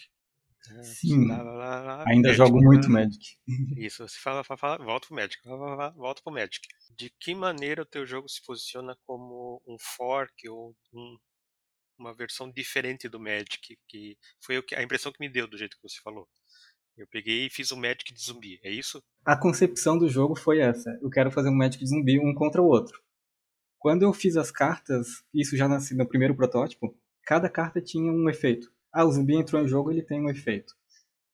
[0.71, 0.83] né?
[0.85, 1.27] Sim.
[1.29, 2.67] Lá, lá, lá, lá, Ainda Magic, jogo né?
[2.67, 3.37] muito Magic.
[3.77, 6.67] Isso, você fala, fala, fala, volta pro Magic, fala, volta pro Magic.
[6.97, 11.17] De que maneira o teu jogo se posiciona como um fork ou um-
[11.99, 13.79] uma versão diferente do Magic?
[13.89, 16.29] Que foi a impressão que me deu do jeito que você falou.
[16.97, 19.03] Eu peguei e fiz um Magic de zumbi, é isso?
[19.25, 20.91] A concepção do jogo foi essa.
[21.03, 23.03] Eu quero fazer um Magic de zumbi um contra o outro.
[23.79, 28.29] Quando eu fiz as cartas, isso já nasci no primeiro protótipo, cada carta tinha um
[28.31, 28.73] efeito.
[28.91, 30.75] Ah, o zumbi entrou em jogo, ele tem um efeito.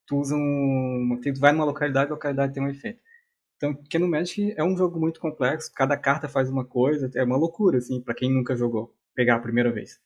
[0.07, 3.01] Tu usa um, tu vai numa localidade, a localidade tem um efeito.
[3.57, 7.22] Então, porque no Magic é um jogo muito complexo, cada carta faz uma coisa, é
[7.22, 10.01] uma loucura assim para quem nunca jogou, pegar a primeira vez.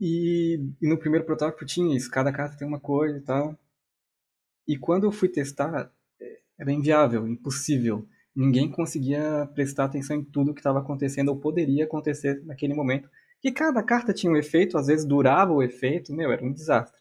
[0.00, 3.58] E, e no primeiro protótipo tinha isso, cada carta tem uma coisa e tal.
[4.68, 8.06] E quando eu fui testar, é, era inviável, impossível.
[8.34, 13.08] Ninguém conseguia prestar atenção em tudo que estava acontecendo ou poderia acontecer naquele momento.
[13.42, 17.00] E cada carta tinha um efeito, às vezes durava o efeito, meu, era um desastre.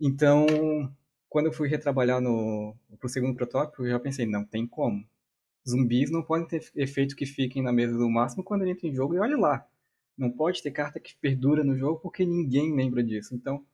[0.00, 0.46] Então,
[1.28, 5.04] quando eu fui retrabalhar no pro segundo protótipo, eu já pensei, não tem como.
[5.68, 8.94] Zumbis não podem ter efeito que fiquem na mesa do máximo quando ele entra em
[8.94, 9.66] jogo e olha lá.
[10.16, 13.34] Não pode ter carta que perdura no jogo porque ninguém lembra disso.
[13.34, 13.64] Então,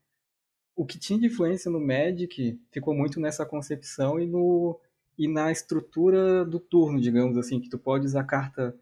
[0.77, 4.79] o que tinha de influência no Magic ficou muito nessa concepção e no
[5.19, 8.75] e na estrutura do turno, digamos assim, que tu pode usar carta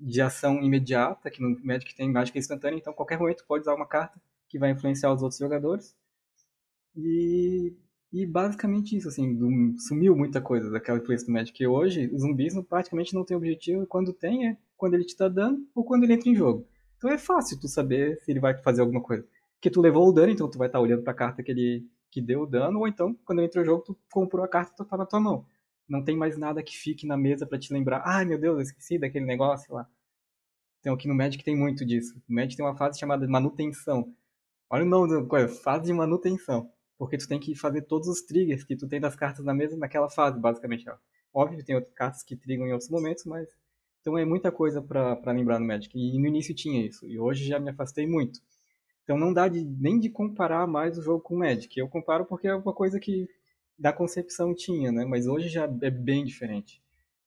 [0.00, 3.74] de ação imediata, que no Magic tem mágica instantânea, então qualquer momento tu pode usar
[3.74, 5.96] uma carta que vai influenciar os outros jogadores.
[6.96, 7.74] E,
[8.12, 11.62] e basicamente isso, assim, do- sumiu muita coisa daquela influência do Magic.
[11.62, 15.16] E hoje, os zumbis praticamente não tem objetivo, e quando tem é quando ele te
[15.16, 16.66] dá dano ou quando ele entra em jogo.
[16.98, 19.26] Então é fácil tu saber se ele vai fazer alguma coisa.
[19.54, 22.20] Porque tu levou o dano, então tu vai estar olhando pra carta que ele que
[22.22, 24.84] deu o dano, ou então, quando entra no jogo, tu comprou a carta e tu
[24.84, 25.46] tá na tua mão.
[25.88, 28.62] Não tem mais nada que fique na mesa pra te lembrar, ai meu Deus, eu
[28.62, 29.86] esqueci daquele negócio lá.
[30.80, 32.14] Então aqui no Magic tem muito disso.
[32.28, 34.14] No Magic tem uma fase chamada manutenção.
[34.70, 36.70] Olha o nome da coisa, fase de manutenção.
[36.98, 39.76] Porque tu tem que fazer todos os triggers que tu tem das cartas na mesa
[39.76, 40.84] naquela fase, basicamente.
[41.32, 43.48] Óbvio que tem outras cartas que trigam em outros momentos, mas.
[44.00, 45.96] Então é muita coisa pra lembrar no Magic.
[45.98, 47.06] E no início tinha isso.
[47.06, 48.40] E hoje já me afastei muito.
[49.04, 51.78] Então não dá de- nem de comparar mais o jogo com o Magic.
[51.78, 53.28] Eu comparo porque é uma coisa que
[53.78, 55.04] da concepção tinha, né?
[55.04, 56.82] Mas hoje já é bem diferente.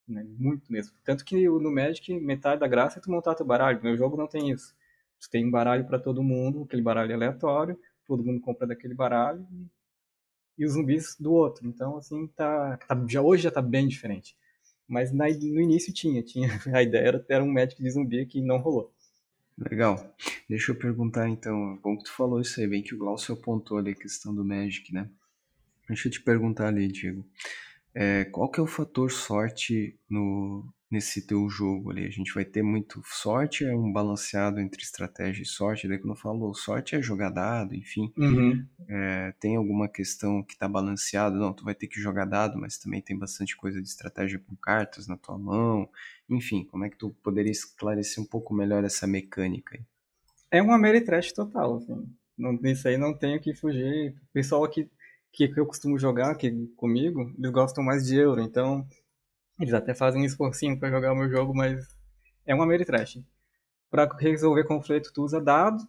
[0.07, 0.25] Né?
[0.39, 0.95] Muito mesmo.
[1.05, 3.79] Tanto que no Magic, metade da graça é tu montar teu baralho.
[3.79, 4.75] No meu jogo não tem isso.
[5.21, 9.47] Tu tem um baralho pra todo mundo, aquele baralho aleatório, todo mundo compra daquele baralho
[9.51, 9.67] e,
[10.59, 11.67] e os zumbis do outro.
[11.67, 14.35] Então, assim, tá, tá- já, hoje já tá bem diferente.
[14.91, 16.49] Mas na- no início tinha, tinha.
[16.75, 18.93] A ideia era, era um Magic de zumbi que não rolou.
[19.57, 20.13] Legal.
[20.49, 23.77] Deixa eu perguntar então, bom que tu falou isso aí, bem que o Glaucio apontou
[23.77, 25.09] ali a questão do Magic, né?
[25.87, 27.25] Deixa eu te perguntar ali, Diego.
[27.95, 32.05] É, qual que é o fator sorte no, nesse teu jogo ali?
[32.05, 35.87] A gente vai ter muito sorte, é um balanceado entre estratégia e sorte?
[35.87, 38.11] Daí quando eu falo sorte é jogar dado, enfim.
[38.87, 41.37] É, tem alguma questão que tá balanceado?
[41.37, 44.55] Não, tu vai ter que jogar dado, mas também tem bastante coisa de estratégia com
[44.55, 45.89] cartas na tua mão.
[46.29, 49.83] Enfim, como é que tu poderia esclarecer um pouco melhor essa mecânica aí?
[50.51, 52.05] É uma Ameritrash total, assim.
[52.37, 54.09] Não, isso aí não tenho que fugir.
[54.09, 54.89] O pessoal aqui
[55.31, 58.85] que eu costumo jogar aqui comigo, eles gostam mais de euro, então
[59.61, 61.87] eles até fazem um esforcinho pra jogar o meu jogo, mas
[62.45, 63.23] é uma Ameritrash.
[63.89, 65.87] Pra resolver conflito, tu usa dado,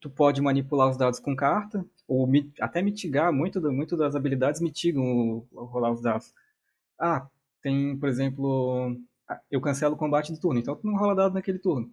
[0.00, 2.28] tu pode manipular os dados com carta, ou
[2.60, 6.34] até mitigar, muito, muito das habilidades mitigam o, o rolar os dados.
[6.98, 7.28] Ah,
[7.62, 8.96] tem, por exemplo,
[9.28, 11.92] ah, eu cancelo o combate do turno, então tu não rola dado naquele turno.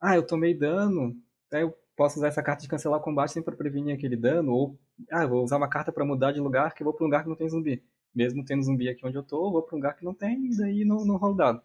[0.00, 1.16] Ah, eu tomei dano,
[1.52, 4.52] aí eu posso usar essa carta de cancelar o combate sempre para prevenir aquele dano,
[4.52, 4.78] ou
[5.10, 7.08] ah, eu vou usar uma carta para mudar de lugar, que eu vou para um
[7.08, 7.82] lugar que não tem zumbi.
[8.16, 10.56] Mesmo tendo zumbi aqui onde eu tô, vou para um lugar que não tem, e
[10.56, 11.62] daí não, não rolo dado.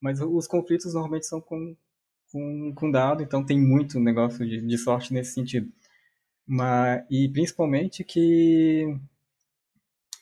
[0.00, 1.74] Mas os conflitos normalmente são com,
[2.30, 5.72] com, com dado, então tem muito negócio de, de sorte nesse sentido.
[6.46, 8.94] Mas, e principalmente que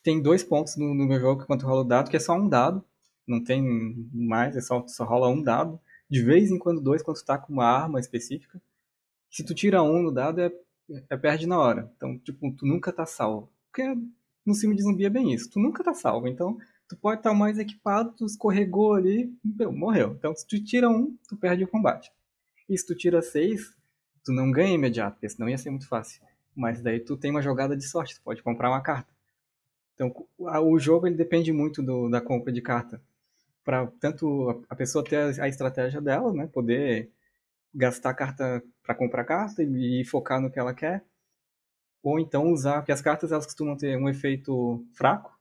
[0.03, 2.49] tem dois pontos no, no meu jogo quando rola o dado, que é só um
[2.49, 2.85] dado,
[3.27, 3.63] não tem
[4.13, 5.81] mais, é só, só rola um dado.
[6.09, 8.61] De vez em quando dois, quando tu tá com uma arma específica.
[9.31, 10.51] Se tu tira um no dado, é,
[11.11, 11.93] é perde na hora.
[11.97, 13.51] Então, tipo, tu nunca tá salvo.
[13.71, 13.83] Porque
[14.49, 15.51] no filme de zumbi é bem isso.
[15.51, 16.27] Tu nunca tá salvo.
[16.27, 16.57] Então,
[16.89, 20.15] tu pode estar mais equipado, tu escorregou ali, meu, morreu.
[20.19, 22.11] Então, se tu tira um, tu perde o combate.
[22.69, 23.77] E se tu tira seis,
[24.25, 26.23] tu não ganha imediato, porque senão ia ser muito fácil.
[26.57, 29.13] Mas daí tu tem uma jogada de sorte, tu pode comprar uma carta.
[29.95, 33.01] Então, o jogo ele depende muito do, da compra de carta.
[33.65, 37.11] Para tanto a pessoa ter a estratégia dela, né, poder
[37.75, 41.05] gastar carta para comprar carta e, e focar no que ela quer,
[42.03, 45.33] ou então usar, porque as cartas elas costumam ter um efeito fraco,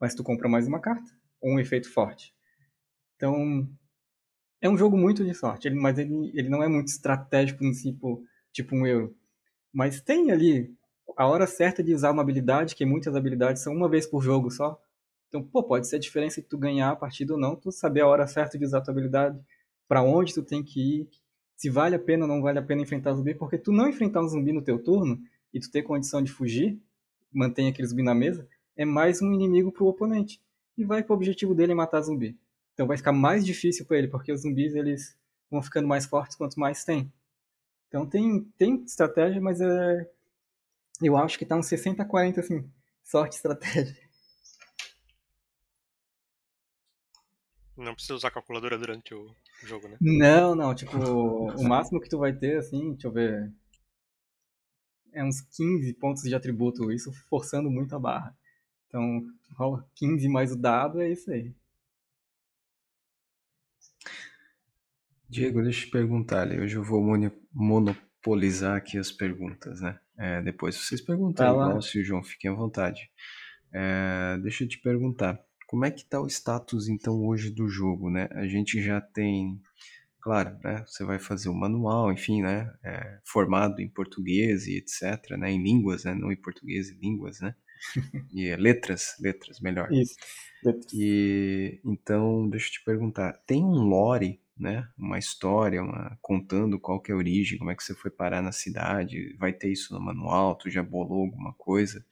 [0.00, 2.34] mas tu compra mais uma carta, ou um efeito forte.
[3.16, 3.68] Então,
[4.60, 8.24] É um jogo muito de sorte, mas ele, ele não é muito estratégico no tipo,
[8.52, 9.16] tipo um euro.
[9.72, 10.74] Mas tem ali
[11.16, 14.50] a hora certa de usar uma habilidade, que muitas habilidades são uma vez por jogo
[14.50, 14.80] só.
[15.28, 18.00] Então, pô, pode ser a diferença de tu ganhar a partida ou não, tu saber
[18.02, 19.40] a hora certa de usar a tua habilidade,
[19.88, 21.08] para onde tu tem que ir,
[21.56, 24.22] se vale a pena ou não vale a pena enfrentar zumbi, porque tu não enfrentar
[24.22, 25.20] um zumbi no teu turno
[25.52, 26.80] e tu ter condição de fugir,
[27.32, 30.40] mantém aquele zumbi na mesa, é mais um inimigo pro oponente.
[30.76, 32.38] E vai pro objetivo dele é matar zumbi.
[32.74, 35.18] Então vai ficar mais difícil para ele, porque os zumbis eles
[35.50, 37.12] vão ficando mais fortes quanto mais tem.
[37.88, 40.08] Então tem, tem estratégia, mas é,
[41.02, 42.70] eu acho que tá uns 60 a 40 assim,
[43.02, 44.08] sorte estratégia.
[47.76, 49.32] Não precisa usar calculadora durante o
[49.62, 49.96] jogo, né?
[50.00, 53.52] Não, não, tipo, o máximo que tu vai ter, assim, deixa eu ver.
[55.12, 58.36] É uns 15 pontos de atributo, isso forçando muito a barra.
[58.86, 59.22] Então,
[59.56, 61.54] rola 15 mais o dado, é isso aí.
[65.28, 66.58] Diego, deixa eu te perguntar ali.
[66.58, 67.04] Hoje eu vou
[67.52, 69.98] monopolizar aqui as perguntas, né?
[70.16, 73.10] É, depois vocês perguntam, igual se o João fique à vontade.
[73.72, 75.38] É, deixa eu te perguntar.
[75.66, 78.26] Como é que está o status então hoje do jogo, né?
[78.32, 79.60] A gente já tem,
[80.28, 80.84] claro, né?
[80.86, 82.70] Você vai fazer o manual, enfim, né?
[82.84, 85.50] É, formado em português e etc, né?
[85.50, 86.12] Em línguas, né?
[86.12, 87.54] Não em português, em línguas, né?
[88.34, 89.90] E é letras, letras, melhor.
[89.90, 90.16] Isso.
[90.62, 90.92] Letras.
[90.92, 94.86] E então, deixa eu te perguntar, tem um lore, né?
[94.98, 98.42] Uma história, uma contando qual que é a origem, como é que você foi parar
[98.42, 99.34] na cidade?
[99.38, 100.56] Vai ter isso no manual?
[100.56, 102.04] Tu já bolou alguma coisa?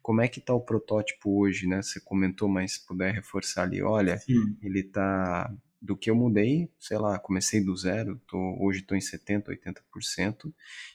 [0.00, 1.82] Como é que está o protótipo hoje, né?
[1.82, 4.56] Você comentou, mas se puder reforçar ali, olha, Sim.
[4.62, 9.00] ele está do que eu mudei, sei lá, comecei do zero, tô, hoje estou em
[9.00, 10.52] 70%, 80%.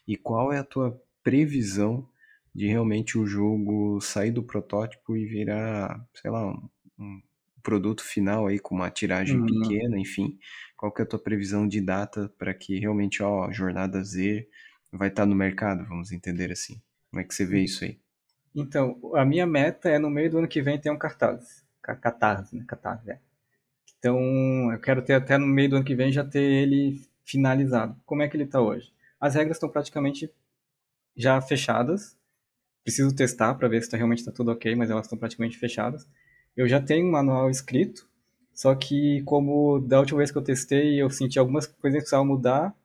[0.08, 2.08] E qual é a tua previsão
[2.54, 6.70] de realmente o jogo sair do protótipo e virar, sei lá, um,
[7.00, 7.22] um
[7.64, 9.46] produto final aí com uma tiragem uhum.
[9.46, 10.38] pequena, enfim.
[10.78, 14.48] Qual que é a tua previsão de data para que realmente, ó, Jornada Z
[14.92, 16.82] vai estar tá no mercado, vamos entender assim?
[17.10, 18.00] Como é que você vê isso aí?
[18.54, 21.64] Então, a minha meta é no meio do ano que vem ter um cartaz.
[21.82, 22.64] Catarse, né?
[22.68, 23.20] Catarse, é.
[24.04, 27.96] Então, eu quero ter até no meio do ano que vem já ter ele finalizado.
[28.06, 28.92] Como é que ele está hoje?
[29.18, 30.30] As regras estão praticamente
[31.16, 32.18] já fechadas.
[32.84, 36.06] Preciso testar para ver se tá, realmente está tudo ok, mas elas estão praticamente fechadas.
[36.54, 38.06] Eu já tenho um manual escrito,
[38.54, 42.26] só que como da última vez que eu testei eu senti algumas coisas que precisavam
[42.26, 42.76] mudar,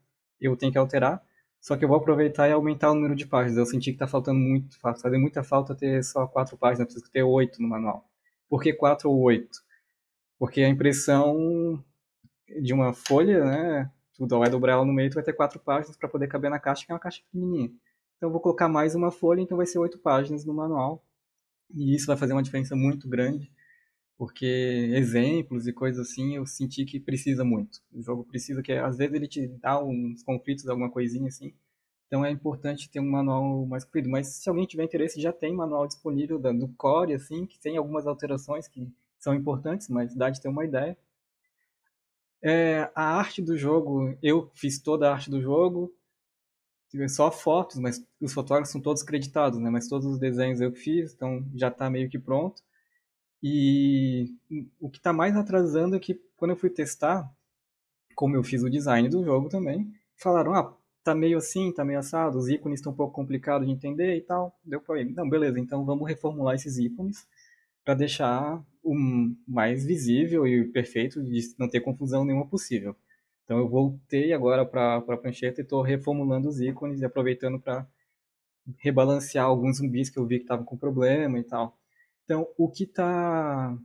[0.41, 1.21] eu tenho que alterar.
[1.61, 3.59] Só que eu vou aproveitar e aumentar o número de páginas.
[3.59, 7.25] Eu senti que está faltando muito, fazer muita falta ter só quatro páginas, preciso ter
[7.25, 8.09] oito no manual.
[8.49, 9.67] Por que quatro ou oito?
[10.39, 11.83] Porque a impressão
[12.63, 13.91] de uma folha, né?
[14.17, 16.59] Tu vai dobrar ela no meio, tu vai ter quatro páginas para poder caber na
[16.59, 17.69] caixa, que é uma caixa pequenininha.
[18.17, 21.05] Então eu vou colocar mais uma folha, então vai ser oito páginas no manual.
[21.73, 23.53] E isso vai fazer uma diferença muito grande,
[24.17, 27.81] porque exemplos e coisas assim eu senti que precisa muito.
[27.93, 31.55] O jogo precisa que às vezes ele te dá uns conflitos, alguma coisinha assim.
[32.07, 34.09] Então é importante ter um manual mais comprido.
[34.09, 38.07] Mas se alguém tiver interesse, já tem manual disponível do Core, assim, que tem algumas
[38.07, 38.91] alterações que
[39.29, 40.97] são importantes, mas dá de ter uma ideia.
[42.43, 45.93] É, a arte do jogo, eu fiz toda a arte do jogo,
[47.09, 49.69] só fotos, mas os fotógrafos são todos creditados, né?
[49.69, 52.63] Mas todos os desenhos eu fiz, então já está meio que pronto.
[53.43, 54.35] E
[54.81, 57.31] o que está mais atrasando é que quando eu fui testar,
[58.15, 61.99] como eu fiz o design do jogo também, falaram, ah, tá meio assim, tá meio
[61.99, 64.59] assado, os ícones estão um pouco complicados de entender e tal.
[64.65, 67.29] Deu para ele, não, beleza, então vamos reformular esses ícones
[67.85, 68.95] para deixar o
[69.47, 72.97] mais visível e perfeito, de não ter confusão nenhuma possível.
[73.45, 77.87] Então eu voltei agora para a prancheta e estou reformulando os ícones e aproveitando para
[78.77, 81.79] rebalancear alguns zumbis que eu vi que estavam com problema e tal.
[82.25, 83.77] Então, o que está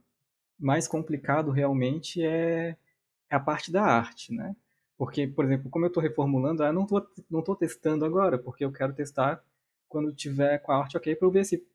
[0.59, 2.75] mais complicado realmente é,
[3.29, 4.55] a parte da arte, né?
[4.97, 8.65] Porque, por exemplo, como eu estou reformulando, eu não estou não tô testando agora, porque
[8.65, 9.43] eu quero testar
[9.89, 11.65] quando tiver com a arte ok, para eu ver se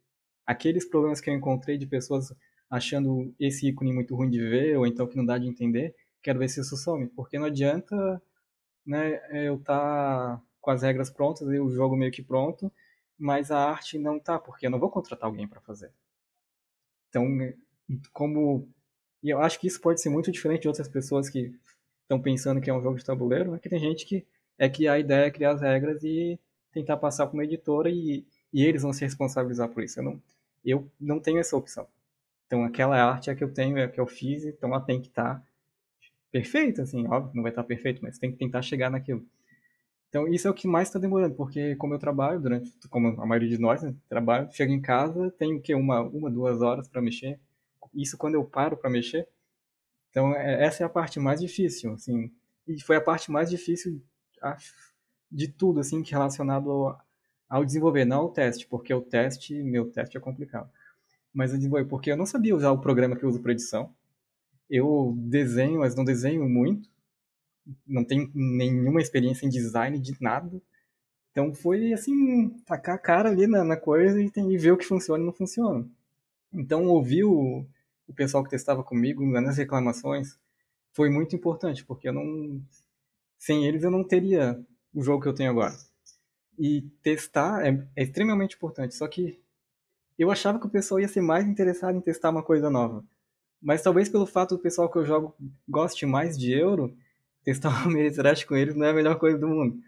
[0.46, 2.32] aqueles problemas que eu encontrei de pessoas
[2.70, 6.38] achando esse ícone muito ruim de ver, ou então que não dá de entender, quero
[6.38, 7.06] ver se isso some.
[7.08, 8.22] Porque não adianta
[8.86, 9.78] né, eu estar
[10.36, 12.70] tá com as regras prontas e o jogo meio que pronto,
[13.18, 15.92] mas a arte não tá, porque eu não vou contratar alguém para fazer.
[17.08, 17.24] Então,
[18.12, 18.68] como.
[19.22, 21.52] E eu acho que isso pode ser muito diferente de outras pessoas que
[22.02, 24.26] estão pensando que é um jogo de tabuleiro, é que tem gente que
[24.58, 26.38] é que a ideia é criar as regras e
[26.72, 30.00] tentar passar para uma editora e, e eles vão se responsabilizar por isso.
[30.00, 30.22] Eu não,
[30.64, 31.86] eu não tenho essa opção.
[32.48, 35.08] Então, aquela arte é que eu tenho, é que eu fiz, então ela tem que
[35.08, 35.42] estar tá
[36.32, 39.22] perfeita, assim, óbvio, não vai estar tá perfeito, mas tem que tentar chegar naquilo.
[40.08, 43.26] Então, isso é o que mais está demorando, porque como eu trabalho durante, como a
[43.26, 47.02] maioria de nós, né, trabalho, chego em casa, tenho que uma, uma, duas horas para
[47.02, 47.38] mexer.
[47.94, 49.28] Isso quando eu paro para mexer.
[50.10, 52.32] Então, é, essa é a parte mais difícil, assim,
[52.66, 54.02] E foi a parte mais difícil
[55.30, 56.98] de tudo, assim, relacionado ao,
[57.48, 60.70] ao desenvolver, não ao teste, porque o teste, meu teste é complicado.
[61.32, 63.94] Mas eu desenvolver, porque eu não sabia usar o programa que eu uso para edição.
[64.68, 66.88] Eu desenho, mas não desenho muito.
[67.86, 70.60] Não tenho nenhuma experiência em design de nada.
[71.30, 74.76] Então foi assim, tacar a cara ali na, na coisa e, tem, e ver o
[74.76, 75.88] que funciona e não funciona.
[76.52, 77.64] Então ouvir o,
[78.08, 80.38] o pessoal que testava comigo nas reclamações
[80.92, 82.60] foi muito importante, porque eu não
[83.38, 84.60] sem eles eu não teria
[84.92, 85.76] o jogo que eu tenho agora.
[86.58, 89.40] E testar é, é extremamente importante, só que
[90.18, 93.04] eu achava que o pessoal ia ser mais interessado em testar uma coisa nova.
[93.60, 95.34] Mas talvez pelo fato do pessoal que eu jogo
[95.68, 96.96] goste mais de euro,
[97.44, 99.78] testar uma Meritcraft com eles não é a melhor coisa do mundo.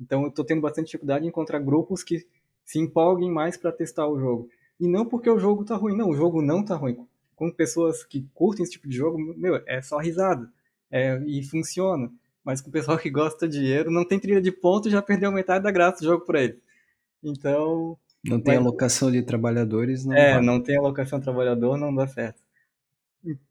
[0.00, 2.26] Então eu tô tendo bastante dificuldade em encontrar grupos que
[2.64, 4.48] se empolguem mais para testar o jogo.
[4.78, 7.06] E não porque o jogo tá ruim, não, o jogo não tá ruim.
[7.34, 10.50] Com pessoas que curtem esse tipo de jogo, meu, é só risada.
[10.90, 12.10] É, e funciona.
[12.44, 15.32] Mas com o pessoal que gosta de dinheiro, não tem trilha de ponto já perdeu
[15.32, 16.60] metade da graça do jogo para ele.
[17.22, 17.98] Então.
[18.24, 20.16] Não tem mas, alocação de trabalhadores, não.
[20.16, 22.42] É, não tem alocação de trabalhador, não dá certo.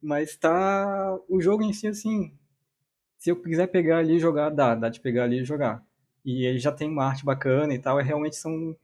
[0.01, 1.17] Mas tá.
[1.29, 2.33] O jogo em si, assim.
[3.17, 5.83] Se eu quiser pegar ali e jogar, dá, dá de pegar ali e jogar.
[6.23, 8.75] E ele já tem uma arte bacana e tal, é realmente são.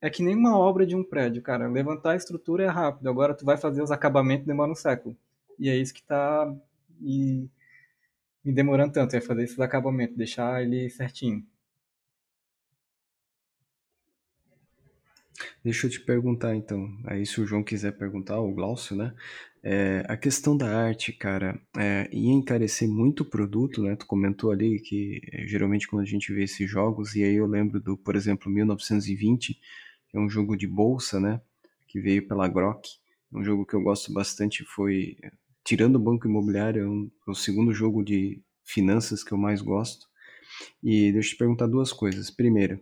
[0.00, 1.68] É que nem uma obra de um prédio, cara.
[1.68, 5.16] Levantar a estrutura é rápido, agora tu vai fazer os acabamentos demora um século.
[5.58, 6.52] E é isso que tá
[6.98, 7.48] me,
[8.44, 11.46] me demorando tanto, é fazer esses acabamentos, deixar ele certinho.
[15.64, 19.14] Deixa eu te perguntar então, aí se o João quiser perguntar, o Glaucio, né?
[19.64, 23.94] É, a questão da arte, cara, é, ia encarecer muito o produto, né?
[23.94, 27.46] Tu comentou ali que é, geralmente quando a gente vê esses jogos, e aí eu
[27.46, 29.54] lembro do, por exemplo, 1920,
[30.08, 31.40] que é um jogo de bolsa, né?
[31.86, 32.88] Que veio pela Grok.
[33.32, 35.16] Um jogo que eu gosto bastante foi,
[35.64, 39.62] tirando o Banco Imobiliário, é, um, é o segundo jogo de finanças que eu mais
[39.62, 40.06] gosto.
[40.82, 42.30] E deixa eu te perguntar duas coisas.
[42.30, 42.80] Primeiro,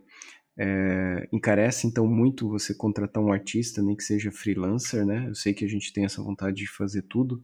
[0.63, 5.25] é, encarece então muito você contratar um artista, nem que seja freelancer, né?
[5.27, 7.43] Eu sei que a gente tem essa vontade de fazer tudo,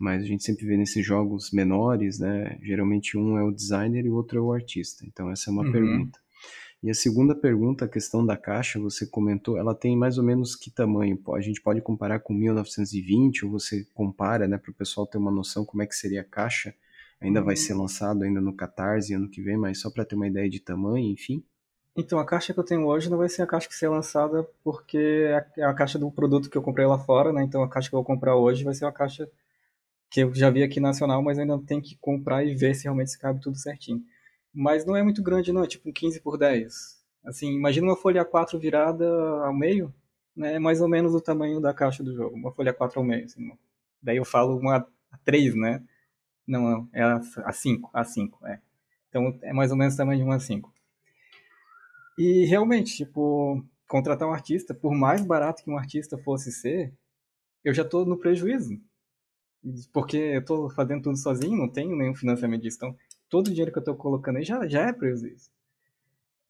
[0.00, 2.58] mas a gente sempre vê nesses jogos menores, né?
[2.60, 5.06] Geralmente um é o designer e o outro é o artista.
[5.06, 5.70] Então essa é uma uhum.
[5.70, 6.18] pergunta.
[6.82, 10.56] E a segunda pergunta, a questão da caixa, você comentou, ela tem mais ou menos
[10.56, 11.16] que tamanho?
[11.36, 15.30] A gente pode comparar com 1920 ou você compara, né, para o pessoal ter uma
[15.30, 16.74] noção como é que seria a caixa?
[17.20, 17.46] Ainda uhum.
[17.46, 20.50] vai ser lançado ainda no Catarse ano que vem, mas só para ter uma ideia
[20.50, 21.44] de tamanho, enfim.
[22.00, 24.48] Então, a caixa que eu tenho hoje não vai ser a caixa que ser lançada
[24.62, 25.26] porque
[25.56, 27.42] é a caixa do produto que eu comprei lá fora, né?
[27.42, 29.28] Então, a caixa que eu vou comprar hoje vai ser uma caixa
[30.08, 33.10] que eu já vi aqui nacional, mas ainda tenho que comprar e ver se realmente
[33.10, 34.00] se cabe tudo certinho.
[34.54, 37.02] Mas não é muito grande, não, é tipo um 15 por 10.
[37.24, 39.04] Assim, imagina uma folha A4 virada
[39.44, 39.92] ao meio,
[40.36, 40.54] né?
[40.54, 43.24] É mais ou menos o tamanho da caixa do jogo, uma folha A4 ao meio.
[43.24, 43.50] Assim.
[44.00, 44.86] Daí eu falo uma
[45.26, 45.82] A3, né?
[46.46, 48.60] Não, não, é a A5, A5, é.
[49.08, 50.77] Então é mais ou menos o tamanho de uma A5.
[52.18, 56.92] E realmente, tipo, contratar um artista, por mais barato que um artista fosse ser,
[57.64, 58.76] eu já estou no prejuízo.
[59.92, 62.76] Porque eu estou fazendo tudo sozinho, não tenho nenhum financiamento disso.
[62.78, 62.96] Então,
[63.28, 65.48] todo o dinheiro que eu estou colocando aí já, já é prejuízo.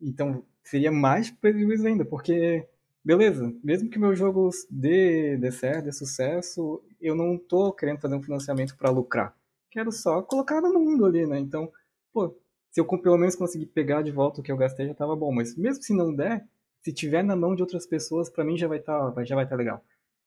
[0.01, 2.67] Então, seria mais prejuízo ainda, porque,
[3.05, 8.15] beleza, mesmo que meu jogo dê, dê certo, dê sucesso, eu não estou querendo fazer
[8.15, 9.37] um financiamento para lucrar.
[9.71, 11.39] Quero só colocar no mundo ali, né?
[11.39, 11.71] Então,
[12.13, 12.35] pô,
[12.71, 15.33] se eu pelo menos conseguir pegar de volta o que eu gastei, já tava bom.
[15.33, 16.47] Mas mesmo se não der,
[16.83, 19.45] se tiver na mão de outras pessoas, para mim já vai estar tá, já vai
[19.45, 19.85] estar tá legal.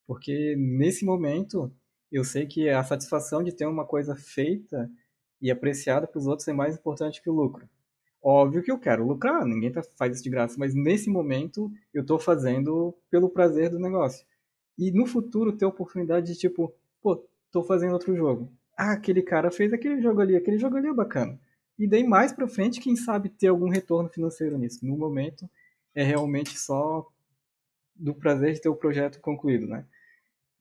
[0.08, 1.72] Porque nesse momento,
[2.12, 4.90] eu sei que a satisfação de ter uma coisa feita
[5.42, 7.68] e apreciada para os outros é mais importante que o lucro.
[8.24, 12.02] Óbvio que eu quero lucrar, ninguém tá, faz isso de graça, mas nesse momento eu
[12.02, 14.26] estou fazendo pelo prazer do negócio.
[14.78, 18.52] E no futuro ter a oportunidade de tipo, pô, tô fazendo outro jogo.
[18.78, 21.40] Ah, aquele cara fez aquele jogo ali, aquele jogo ali é bacana.
[21.82, 24.86] E daí mais para frente, quem sabe ter algum retorno financeiro nisso.
[24.86, 25.50] No momento,
[25.96, 27.12] é realmente só
[27.96, 29.84] do prazer de ter o projeto concluído, né?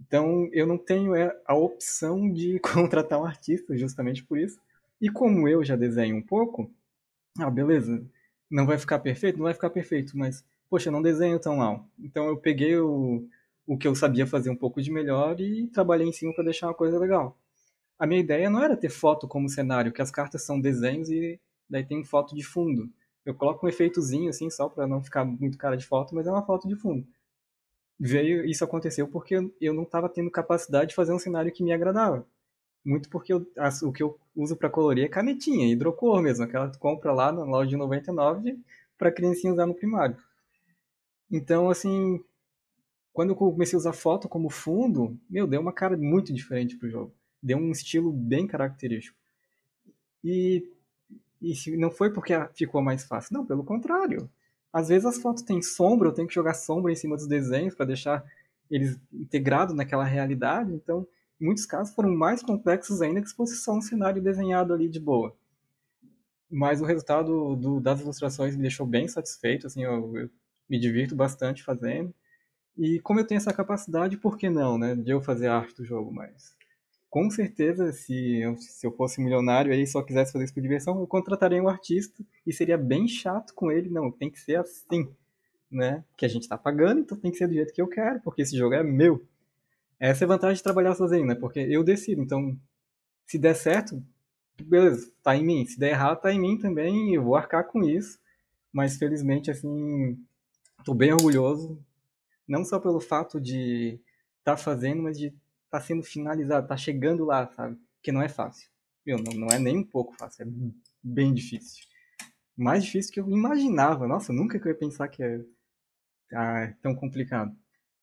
[0.00, 4.58] Então, eu não tenho é, a opção de contratar um artista, justamente por isso.
[4.98, 6.70] E como eu já desenho um pouco,
[7.38, 8.02] ah, beleza,
[8.50, 9.36] não vai ficar perfeito?
[9.36, 11.86] Não vai ficar perfeito, mas, poxa, eu não desenho tão mal.
[11.98, 13.28] Então, eu peguei o,
[13.66, 16.68] o que eu sabia fazer um pouco de melhor e trabalhei em cima para deixar
[16.68, 17.38] uma coisa legal
[18.00, 21.38] a minha ideia não era ter foto como cenário, que as cartas são desenhos e
[21.68, 22.88] daí tem foto de fundo.
[23.26, 26.30] Eu coloco um efeitozinho assim só para não ficar muito cara de foto, mas é
[26.30, 27.06] uma foto de fundo.
[27.98, 31.74] Veio isso aconteceu porque eu não estava tendo capacidade de fazer um cenário que me
[31.74, 32.26] agradava.
[32.82, 36.68] Muito porque eu, as, o que eu uso para colorir é canetinha, hidrocor mesmo, aquela
[36.68, 38.58] que tu compra lá na loja de 99
[38.96, 40.16] para criancinha usar no primário.
[41.30, 42.24] Então, assim,
[43.12, 46.88] quando eu comecei a usar foto como fundo, meu, deu uma cara muito diferente pro
[46.88, 49.16] jogo deu um estilo bem característico.
[50.22, 50.66] E,
[51.40, 53.34] e não foi porque ficou mais fácil.
[53.34, 54.30] Não, pelo contrário.
[54.72, 57.74] Às vezes as fotos têm sombra, eu tenho que jogar sombra em cima dos desenhos
[57.74, 58.24] para deixar
[58.70, 60.72] eles integrados naquela realidade.
[60.72, 61.06] Então,
[61.40, 64.88] em muitos casos foram mais complexos ainda que se fosse só um cenário desenhado ali
[64.88, 65.34] de boa.
[66.48, 70.30] Mas o resultado do, das ilustrações me deixou bem satisfeito, assim, eu, eu
[70.68, 72.14] me divirto bastante fazendo.
[72.76, 75.84] E como eu tenho essa capacidade, por que não, né, de eu fazer arte do
[75.84, 76.12] jogo?
[76.12, 76.56] Mas
[77.10, 81.00] com certeza, se eu, se eu fosse milionário e só quisesse fazer isso por diversão,
[81.00, 83.90] eu contrataria um artista e seria bem chato com ele.
[83.90, 85.12] Não, tem que ser assim,
[85.68, 86.04] né?
[86.16, 88.42] Que a gente está pagando, então tem que ser do jeito que eu quero, porque
[88.42, 89.26] esse jogo é meu.
[89.98, 91.34] Essa é a vantagem de trabalhar sozinho, né?
[91.34, 92.22] Porque eu decido.
[92.22, 92.56] Então,
[93.26, 94.00] se der certo,
[94.62, 95.66] beleza, tá em mim.
[95.66, 98.20] Se der errado, tá em mim também, eu vou arcar com isso.
[98.72, 100.16] Mas felizmente, assim,
[100.84, 101.76] tô bem orgulhoso.
[102.46, 104.00] Não só pelo fato de
[104.38, 105.34] estar tá fazendo, mas de
[105.70, 107.78] tá sendo finalizado, tá chegando lá, sabe?
[108.02, 108.68] Que não é fácil.
[109.06, 110.46] Meu, não, não é nem um pouco fácil, é
[111.02, 111.84] bem difícil.
[112.56, 114.06] Mais difícil que eu imaginava.
[114.06, 115.40] Nossa, nunca que eu ia pensar que é,
[116.34, 117.56] ah, é tão complicado.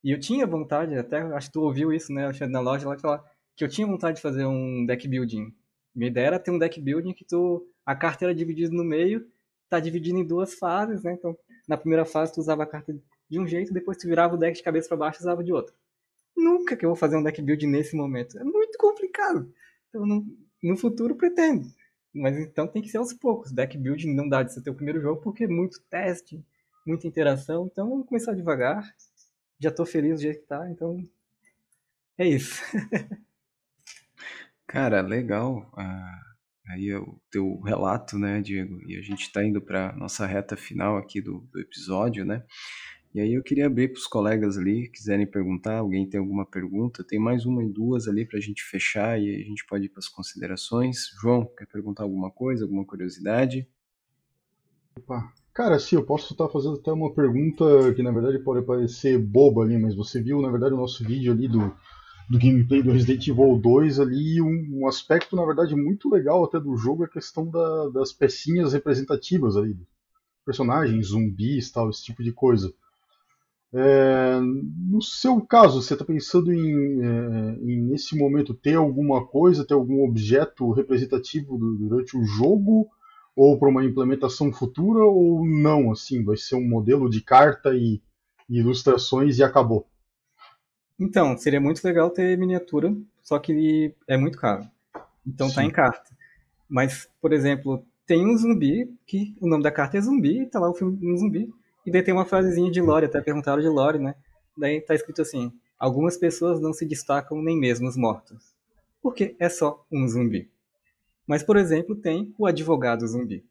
[0.04, 3.24] E eu tinha vontade, até acho que tu ouviu isso, né, na loja lá falar
[3.56, 5.54] que eu tinha vontade de fazer um deck building.
[5.94, 9.28] Minha ideia era ter um deck building que tu a carta era dividida no meio,
[9.68, 11.14] tá dividido em duas fases, né?
[11.14, 11.36] Então,
[11.68, 12.96] na primeira fase tu usava a carta
[13.30, 15.52] de um jeito, depois tu virava o deck de cabeça para baixo e usava de
[15.52, 15.74] outro.
[16.38, 18.38] Nunca que eu vou fazer um deck build nesse momento.
[18.38, 19.52] É muito complicado.
[19.90, 20.26] Então, no,
[20.64, 21.66] no futuro, pretendo.
[22.14, 23.52] Mas então tem que ser aos poucos.
[23.52, 26.44] Deck build não dá de ser teu primeiro jogo porque é muito teste,
[26.86, 27.68] muita interação.
[27.72, 28.84] Então vamos começar devagar.
[29.60, 31.04] Já tô feliz do jeito que tá, então
[32.18, 32.62] é isso.
[34.68, 35.72] Cara, legal.
[35.76, 36.22] Ah,
[36.70, 38.80] aí é o teu relato, né, Diego?
[38.88, 42.44] E a gente está indo para nossa reta final aqui do, do episódio, né?
[43.14, 47.04] E aí eu queria abrir para os colegas ali, quiserem perguntar, alguém tem alguma pergunta?
[47.04, 49.90] Tem mais uma e duas ali para a gente fechar e a gente pode ir
[49.90, 51.10] para as considerações.
[51.20, 53.68] João, quer perguntar alguma coisa, alguma curiosidade?
[54.98, 55.34] Opa.
[55.54, 59.64] Cara, sim, eu posso estar fazendo até uma pergunta que na verdade pode parecer boba
[59.64, 61.74] ali, mas você viu na verdade o nosso vídeo ali do,
[62.30, 66.60] do gameplay do Resident Evil 2 ali, um, um aspecto na verdade muito legal até
[66.60, 69.76] do jogo é a questão da, das pecinhas representativas aí,
[70.46, 72.72] personagens, zumbis, tal, esse tipo de coisa.
[73.74, 79.66] É, no seu caso, você está pensando em, é, em, nesse momento, ter alguma coisa,
[79.66, 82.90] ter algum objeto representativo durante o jogo,
[83.36, 85.92] ou para uma implementação futura, ou não?
[85.92, 88.02] Assim, vai ser um modelo de carta e,
[88.50, 89.86] e ilustrações e acabou?
[91.00, 94.68] Então, seria muito legal ter miniatura, só que é muito caro.
[95.26, 95.56] Então tá Sim.
[95.56, 96.18] tá em carta.
[96.68, 100.70] Mas, por exemplo, tem um zumbi, que o nome da carta é zumbi, tá lá
[100.70, 101.54] o filme um zumbi,
[101.88, 104.14] e daí tem uma frasezinha de Lore, até perguntaram de Lore, né?
[104.58, 108.54] Daí tá escrito assim: Algumas pessoas não se destacam nem mesmo os mortos.
[109.02, 110.52] Porque é só um zumbi.
[111.26, 113.46] Mas, por exemplo, tem o advogado zumbi.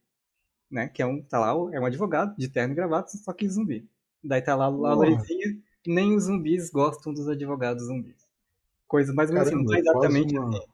[0.71, 0.87] Né?
[0.89, 3.89] Que é um, tá lá, é um advogado de terno e gravata, só que zumbi.
[4.23, 5.57] Daí tá lá a Lorezinha,
[5.87, 8.27] nem os zumbis gostam dos advogados zumbis.
[8.87, 10.49] Coisa mais ou menos assim, não é exatamente uma...
[10.49, 10.67] assim.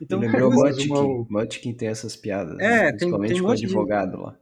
[0.00, 0.90] Então, lembrou o Mutkin.
[0.90, 1.26] Uma...
[1.28, 2.90] Mutkin tem essas piadas, é, né?
[2.90, 4.22] principalmente tem, tem com o advogado de...
[4.22, 4.41] lá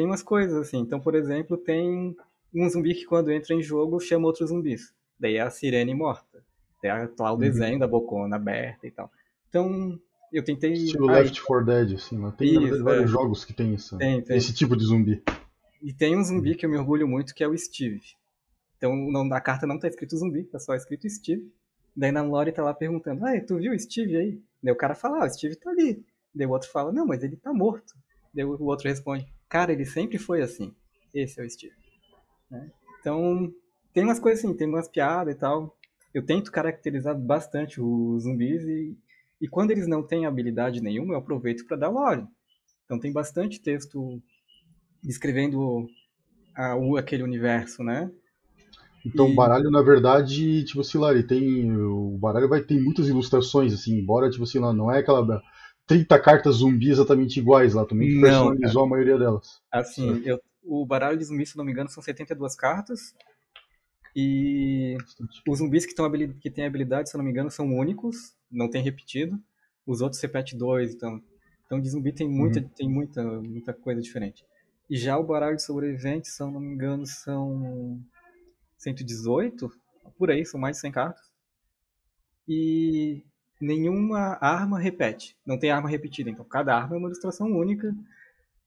[0.00, 0.78] tem umas coisas assim.
[0.78, 2.16] Então, por exemplo, tem
[2.54, 4.94] um zumbi que quando entra em jogo chama outros zumbis.
[5.18, 6.42] Daí é a sirene morta.
[6.82, 7.38] Daí é lá o uhum.
[7.38, 9.12] desenho da bocona aberta e tal.
[9.50, 10.00] Então,
[10.32, 10.72] eu tentei.
[10.72, 12.32] Estilo Left 4 Dead, assim, né?
[12.38, 13.12] Tem Isso, vários é.
[13.12, 15.22] jogos que tem, essa, tem, tem, esse tipo de zumbi.
[15.82, 18.00] E tem um zumbi que eu me orgulho muito, que é o Steve.
[18.78, 18.96] Então,
[19.26, 21.52] na carta não tá escrito zumbi, tá só escrito Steve.
[21.94, 24.42] Daí na Lore tá lá perguntando: Ah, tu viu o Steve aí?
[24.62, 26.02] Daí o cara fala: Ah, o Steve tá ali.
[26.34, 27.92] Daí o outro fala: Não, mas ele tá morto.
[28.32, 30.72] Daí o outro responde: Cara, ele sempre foi assim.
[31.12, 31.74] Esse é o Steve.
[32.48, 32.70] Né?
[33.00, 33.52] Então,
[33.92, 35.76] tem umas coisas assim, tem umas piadas e tal.
[36.14, 38.96] Eu tento caracterizar bastante os zumbis e,
[39.40, 42.24] e quando eles não têm habilidade nenhuma, eu aproveito para dar lore.
[42.84, 44.22] Então tem bastante texto
[45.02, 45.88] descrevendo
[46.54, 48.10] a, o, aquele universo, né?
[49.04, 49.32] Então e...
[49.32, 51.72] o baralho, na verdade, tipo assim, lá, ele tem.
[51.76, 55.42] O baralho vai ter muitas ilustrações, assim, embora, tipo assim, lá, não é aquela
[55.90, 58.86] 30 cartas zumbi exatamente iguais lá, também não, personalizou cara.
[58.86, 59.60] a maioria delas.
[59.72, 63.12] Assim, eu, o baralho de zumbi, se não me engano, são 72 cartas.
[64.14, 64.96] E
[65.48, 66.08] os zumbis que, tão,
[66.40, 69.36] que têm habilidade, se não me engano, são únicos, não tem repetido.
[69.84, 71.20] Os outros repete dois, então.
[71.66, 72.68] Então de zumbi tem muita, uhum.
[72.68, 74.44] tem muita, muita coisa diferente.
[74.88, 78.00] E já o baralho de sobreviventes, se não me engano, são
[78.78, 79.68] 118,
[80.16, 81.24] por aí, são mais de 100 cartas.
[82.46, 83.24] E
[83.60, 85.36] nenhuma arma repete.
[85.44, 86.30] Não tem arma repetida.
[86.30, 87.94] Então, cada arma é uma ilustração única.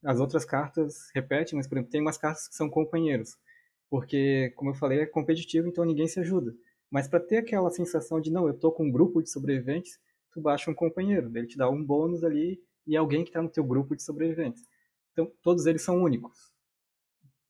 [0.04, 3.38] As outras cartas repetem, mas, por exemplo, tem umas cartas que são companheiros.
[3.90, 6.54] Porque, como eu falei, é competitivo, então ninguém se ajuda.
[6.92, 10.00] Mas para ter aquela sensação de, não, eu tô com um grupo de sobreviventes,
[10.32, 11.32] tu baixa um companheiro.
[11.36, 14.64] Ele te dá um bônus ali e alguém que está no teu grupo de sobreviventes.
[15.12, 16.54] Então, todos eles são únicos.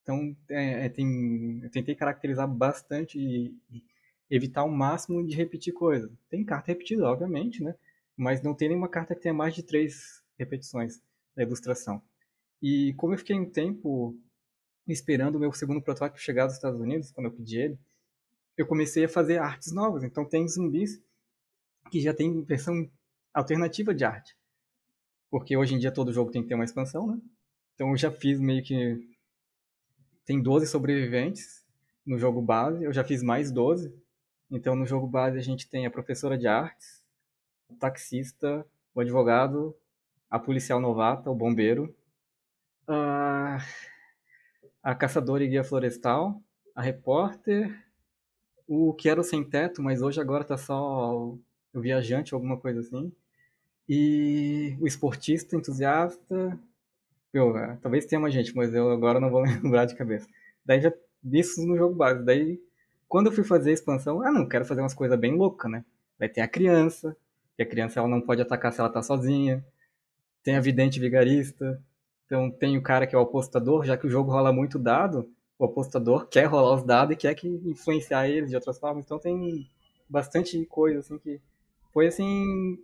[0.01, 3.83] Então, é, é, tem, eu tentei caracterizar bastante e, e
[4.29, 6.11] evitar o máximo de repetir coisas.
[6.29, 7.75] Tem carta repetida, obviamente, né?
[8.15, 11.01] Mas não tem nenhuma carta que tenha mais de três repetições
[11.35, 12.01] da ilustração.
[12.61, 14.17] E como eu fiquei um tempo
[14.87, 17.79] esperando o meu segundo protótipo chegar dos Estados Unidos, quando eu pedi ele,
[18.57, 20.03] eu comecei a fazer artes novas.
[20.03, 21.01] Então tem zumbis
[21.91, 22.89] que já tem versão
[23.33, 24.35] alternativa de arte.
[25.29, 27.19] Porque hoje em dia todo jogo tem que ter uma expansão, né?
[27.73, 28.99] Então eu já fiz meio que.
[30.25, 31.65] Tem 12 sobreviventes
[32.05, 33.93] no jogo base, eu já fiz mais 12.
[34.53, 37.03] Então no jogo base a gente tem a professora de artes,
[37.67, 39.75] o taxista, o advogado,
[40.29, 41.93] a policial novata, o bombeiro,
[42.87, 43.57] a,
[44.83, 46.39] a caçadora e guia florestal,
[46.75, 47.83] a repórter,
[48.67, 51.35] o que era o sem teto, mas hoje agora tá só
[51.73, 53.11] o viajante, alguma coisa assim.
[53.89, 56.59] E o esportista entusiasta.
[57.33, 60.27] Eu, é, talvez tenha mais gente, mas eu agora não vou lembrar de cabeça.
[60.63, 60.93] Daí já
[61.23, 62.23] isso no jogo base.
[62.23, 62.61] Daí,
[63.13, 65.85] quando eu fui fazer a expansão, ah, não, quero fazer umas coisas bem loucas, né?
[66.17, 67.15] Daí tem a criança,
[67.55, 69.63] que a criança ela não pode atacar se ela tá sozinha.
[70.43, 71.79] Tem a vidente vigarista.
[72.25, 75.29] Então tem o cara que é o apostador, já que o jogo rola muito dado,
[75.59, 79.05] o apostador quer rolar os dados e quer que influenciar eles de outras formas.
[79.05, 79.69] Então tem
[80.09, 81.39] bastante coisa assim que
[81.93, 82.79] foi assim.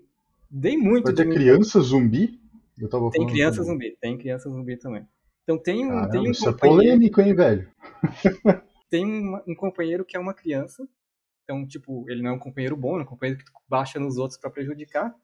[0.47, 1.05] Dei muito.
[1.05, 2.39] Vai ter de criança zumbi?
[2.77, 3.71] Eu tava tem criança também.
[3.71, 5.07] zumbi, tem criança zumbi também.
[5.41, 5.89] Então tem um.
[5.89, 7.67] Caramba, tem um isso é polêmico, hein, velho?
[8.89, 10.87] tem um, companheiro que é uma criança.
[11.43, 14.39] Então, tipo, ele não é um companheiro bom, é um companheiro que baixa nos outros
[14.39, 15.15] para prejudicar.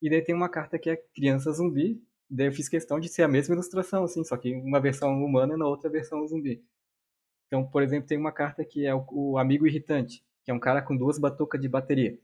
[0.00, 2.02] E daí tem uma carta que é criança zumbi.
[2.28, 5.54] Daí eu fiz questão de ser a mesma ilustração, assim, só que uma versão humana
[5.54, 6.64] e na outra versão zumbi.
[7.46, 10.60] Então, por exemplo, tem uma carta que é o, o amigo irritante, que é um
[10.60, 12.18] cara com duas batucas de bateria.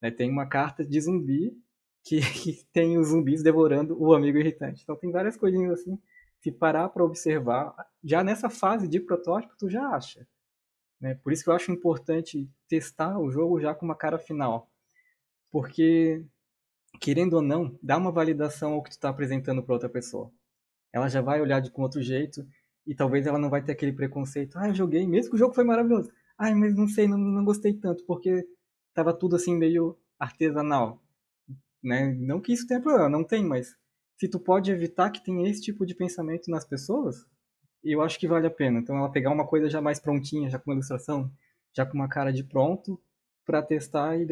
[0.00, 0.10] Né?
[0.10, 1.56] Tem uma carta de zumbi
[2.04, 4.82] que, que, tem os zumbis devorando o amigo irritante.
[4.82, 5.98] Então tem várias coisinhas assim.
[6.46, 7.74] Se parar para observar,
[8.04, 10.24] já nessa fase de protótipo, tu já acha.
[11.00, 11.16] Né?
[11.16, 14.70] Por isso que eu acho importante testar o jogo já com uma cara final.
[15.50, 16.24] Porque,
[17.00, 20.30] querendo ou não, dá uma validação ao que tu está apresentando para outra pessoa.
[20.92, 22.46] Ela já vai olhar de com outro jeito
[22.86, 24.56] e talvez ela não vai ter aquele preconceito.
[24.56, 26.12] Ah, eu joguei, mesmo que o jogo foi maravilhoso.
[26.38, 28.46] Ah, mas não sei, não, não gostei tanto, porque
[28.94, 31.02] tava tudo assim meio artesanal,
[31.82, 32.14] né?
[32.14, 33.76] Não que isso tenha problema, não tem, mas
[34.16, 37.26] se tu pode evitar que tenha esse tipo de pensamento nas pessoas,
[37.84, 38.80] eu acho que vale a pena.
[38.80, 41.30] Então ela pegar uma coisa já mais prontinha, já com uma ilustração,
[41.72, 43.00] já com uma cara de pronto,
[43.44, 44.26] para testar e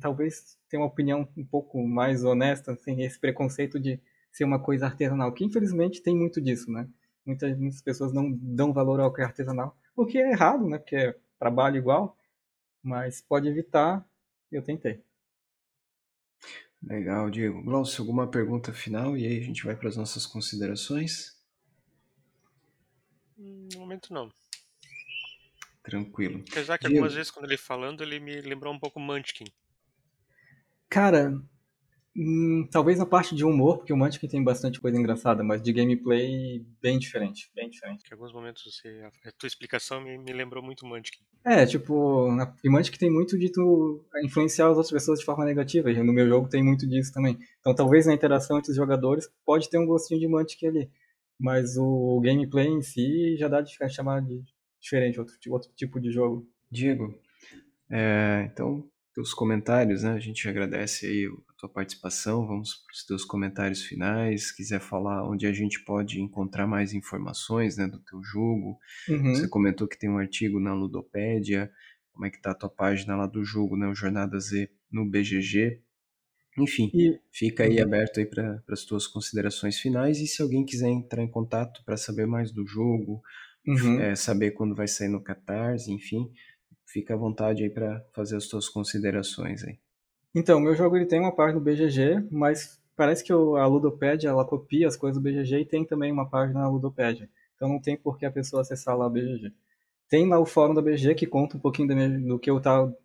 [0.00, 4.00] talvez ter uma opinião um pouco mais honesta, sem esse preconceito de
[4.32, 6.88] ser uma coisa artesanal, que infelizmente tem muito disso, né?
[7.24, 10.78] Muitas, muitas pessoas não dão valor ao que é artesanal, o que é errado, né?
[10.78, 12.16] Porque é trabalho igual,
[12.82, 14.04] mas pode evitar,
[14.50, 15.00] eu tentei.
[16.82, 17.62] Legal, Diego.
[17.62, 21.40] Glaucio, alguma pergunta final e aí a gente vai para as nossas considerações?
[23.38, 24.32] Hum, no momento não.
[25.82, 26.44] Tranquilo.
[26.50, 26.98] Apesar que Diego.
[26.98, 29.44] algumas vezes quando ele falando, ele me lembrou um pouco Munchkin.
[30.88, 31.40] Cara,
[32.14, 35.72] Hum, talvez a parte de humor, porque o Munchkin tem bastante coisa engraçada, mas de
[35.72, 38.04] gameplay bem diferente, bem diferente.
[38.06, 38.88] Em alguns momentos você,
[39.24, 41.22] a tua explicação me, me lembrou muito Munchkin.
[41.42, 45.46] É, tipo, a, e Munchkin tem muito de tu influenciar as outras pessoas de forma
[45.46, 47.38] negativa, e no meu jogo tem muito disso também.
[47.60, 50.90] Então talvez na interação entre os jogadores pode ter um gostinho de Munchkin ali,
[51.40, 54.44] mas o gameplay em si já dá de ficar chamado de
[54.78, 56.46] diferente, outro, outro tipo de jogo.
[56.70, 57.18] Diego,
[57.90, 60.12] é, então teus comentários, né?
[60.12, 61.28] A gente agradece aí
[61.62, 62.46] a tua participação.
[62.46, 64.48] Vamos para os teus comentários finais.
[64.48, 68.78] Se quiser falar onde a gente pode encontrar mais informações, né, do teu jogo.
[69.08, 69.34] Uhum.
[69.34, 71.70] Você comentou que tem um artigo na Ludopédia.
[72.12, 75.08] Como é que tá a tua página lá do jogo, né, o Jornada Z no
[75.08, 75.80] BGG.
[76.58, 77.18] Enfim, e...
[77.30, 77.84] fica aí uhum.
[77.84, 81.96] aberto aí para as tuas considerações finais e se alguém quiser entrar em contato para
[81.96, 83.22] saber mais do jogo,
[83.66, 84.00] uhum.
[84.00, 86.30] é, saber quando vai sair no Catarse, enfim,
[86.86, 89.78] fica à vontade aí para fazer as suas considerações aí.
[90.34, 94.44] Então, meu jogo ele tem uma parte do BGG, mas parece que a Ludopédia ela
[94.44, 97.28] copia as coisas do BGG e tem também uma página na Ludopédia.
[97.54, 99.52] Então não tem por que a pessoa acessar lá o BGG.
[100.08, 102.96] Tem lá o fórum da BGG que conta um pouquinho do, que eu tava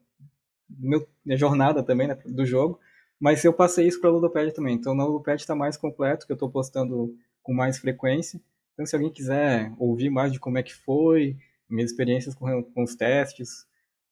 [0.69, 2.80] meu, minha jornada também né, do jogo,
[3.19, 4.75] mas eu passei isso para a Ludopédia também.
[4.75, 8.41] Então na Ludopédia está mais completo, que eu estou postando com mais frequência.
[8.73, 11.38] Então se alguém quiser ouvir mais de como é que foi,
[11.69, 13.66] minhas experiências com, com os testes,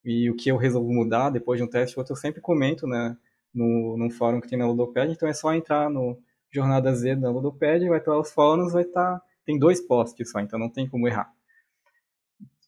[0.05, 3.17] e o que eu resolvo mudar depois de um teste outro, eu sempre comento né,
[3.51, 7.31] no, num fórum que tem na Ludopad, então é só entrar no Jornada Z da
[7.31, 11.07] Ludopad, vai estar os fóruns, vai estar, tem dois posts só, então não tem como
[11.07, 11.33] errar.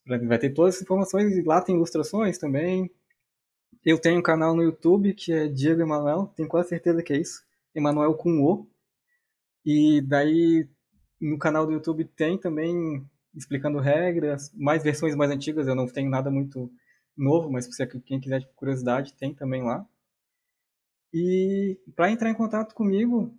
[0.05, 2.89] Vai ter todas as informações, e lá tem ilustrações também.
[3.85, 7.17] Eu tenho um canal no YouTube que é Diego Emanuel, tenho quase certeza que é
[7.17, 8.67] isso, Emanuel com O,
[9.63, 10.67] E daí
[11.21, 16.09] no canal do YouTube tem também explicando regras, mais versões mais antigas, eu não tenho
[16.09, 16.71] nada muito
[17.17, 19.85] novo, mas se quem quiser de curiosidade, tem também lá.
[21.13, 23.33] E para entrar em contato comigo,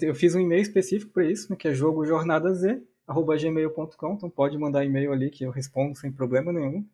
[0.00, 5.12] eu fiz um e-mail específico para isso, né, que é jogojornadaz@gmail.com, então pode mandar e-mail
[5.12, 6.86] ali que eu respondo sem problema nenhum,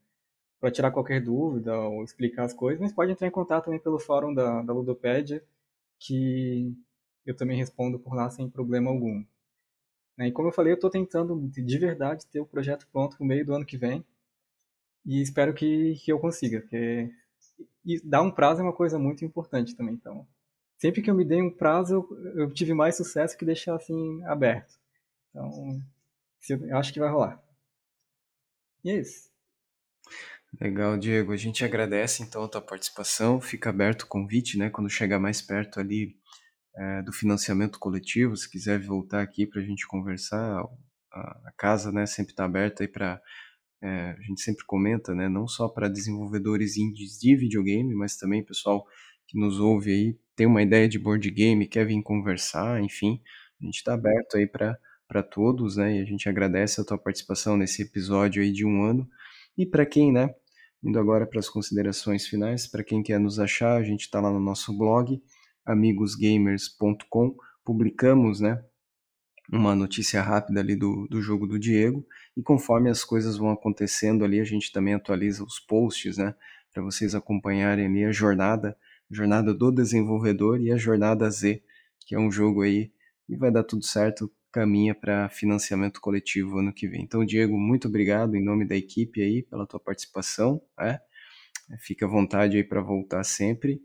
[0.61, 3.98] para tirar qualquer dúvida ou explicar as coisas, mas pode entrar em contato também pelo
[3.98, 5.42] fórum da, da Ludopédia,
[5.98, 6.74] que
[7.24, 9.24] eu também respondo por lá sem problema algum.
[10.16, 10.28] Né?
[10.28, 13.44] E como eu falei, eu estou tentando de verdade ter o projeto pronto no meio
[13.44, 14.04] do ano que vem.
[15.07, 17.11] E espero que, que eu consiga, porque
[17.86, 19.94] e dar um prazo é uma coisa muito importante também.
[19.94, 20.26] Então,
[20.76, 24.74] sempre que eu me dei um prazo, eu, tive mais sucesso que deixar assim aberto.
[25.30, 25.80] Então,
[26.50, 27.40] eu acho que vai rolar.
[28.84, 29.30] E é isso.
[30.61, 31.32] Legal, Diego.
[31.32, 33.40] A gente agradece então a tua participação.
[33.40, 34.70] Fica aberto o convite, né?
[34.70, 36.16] Quando chegar mais perto ali
[36.76, 40.61] é, do financiamento coletivo, se quiser voltar aqui para a gente conversar,
[41.12, 43.20] a, a casa né, sempre está aberta aí para.
[43.87, 48.45] É, a gente sempre comenta, né, não só para desenvolvedores indies de videogame, mas também
[48.45, 48.84] pessoal
[49.28, 53.22] que nos ouve aí, tem uma ideia de board game, quer vir conversar, enfim,
[53.62, 57.57] a gente está aberto aí para todos, né, e a gente agradece a tua participação
[57.57, 59.09] nesse episódio aí de um ano.
[59.57, 60.34] E para quem, né,
[60.82, 64.32] indo agora para as considerações finais, para quem quer nos achar, a gente está lá
[64.32, 65.22] no nosso blog,
[65.64, 68.64] amigosgamers.com, publicamos, né,
[69.53, 74.24] uma notícia rápida ali do, do jogo do Diego, e conforme as coisas vão acontecendo
[74.24, 76.34] ali, a gente também atualiza os posts, né,
[76.72, 78.76] para vocês acompanharem ali a jornada,
[79.11, 81.62] jornada do desenvolvedor e a jornada Z,
[82.07, 82.92] que é um jogo aí,
[83.28, 87.03] e vai dar tudo certo, caminha para financiamento coletivo ano que vem.
[87.03, 90.99] Então, Diego, muito obrigado em nome da equipe aí pela tua participação, né?
[91.80, 93.82] Fica à vontade aí para voltar sempre.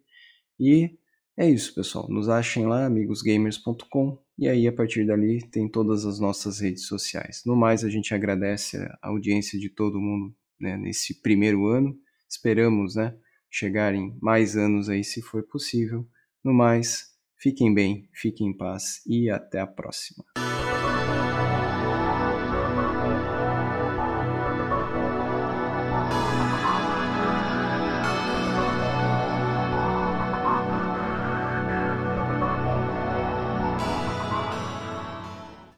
[0.59, 0.97] E
[1.35, 2.07] é isso, pessoal.
[2.09, 7.43] Nos achem lá, amigosgamers.com, e aí a partir dali tem todas as nossas redes sociais.
[7.45, 11.95] No mais, a gente agradece a audiência de todo mundo né, nesse primeiro ano.
[12.27, 13.15] Esperamos né,
[13.51, 16.09] chegar em mais anos aí, se for possível.
[16.43, 20.25] No mais, fiquem bem, fiquem em paz e até a próxima.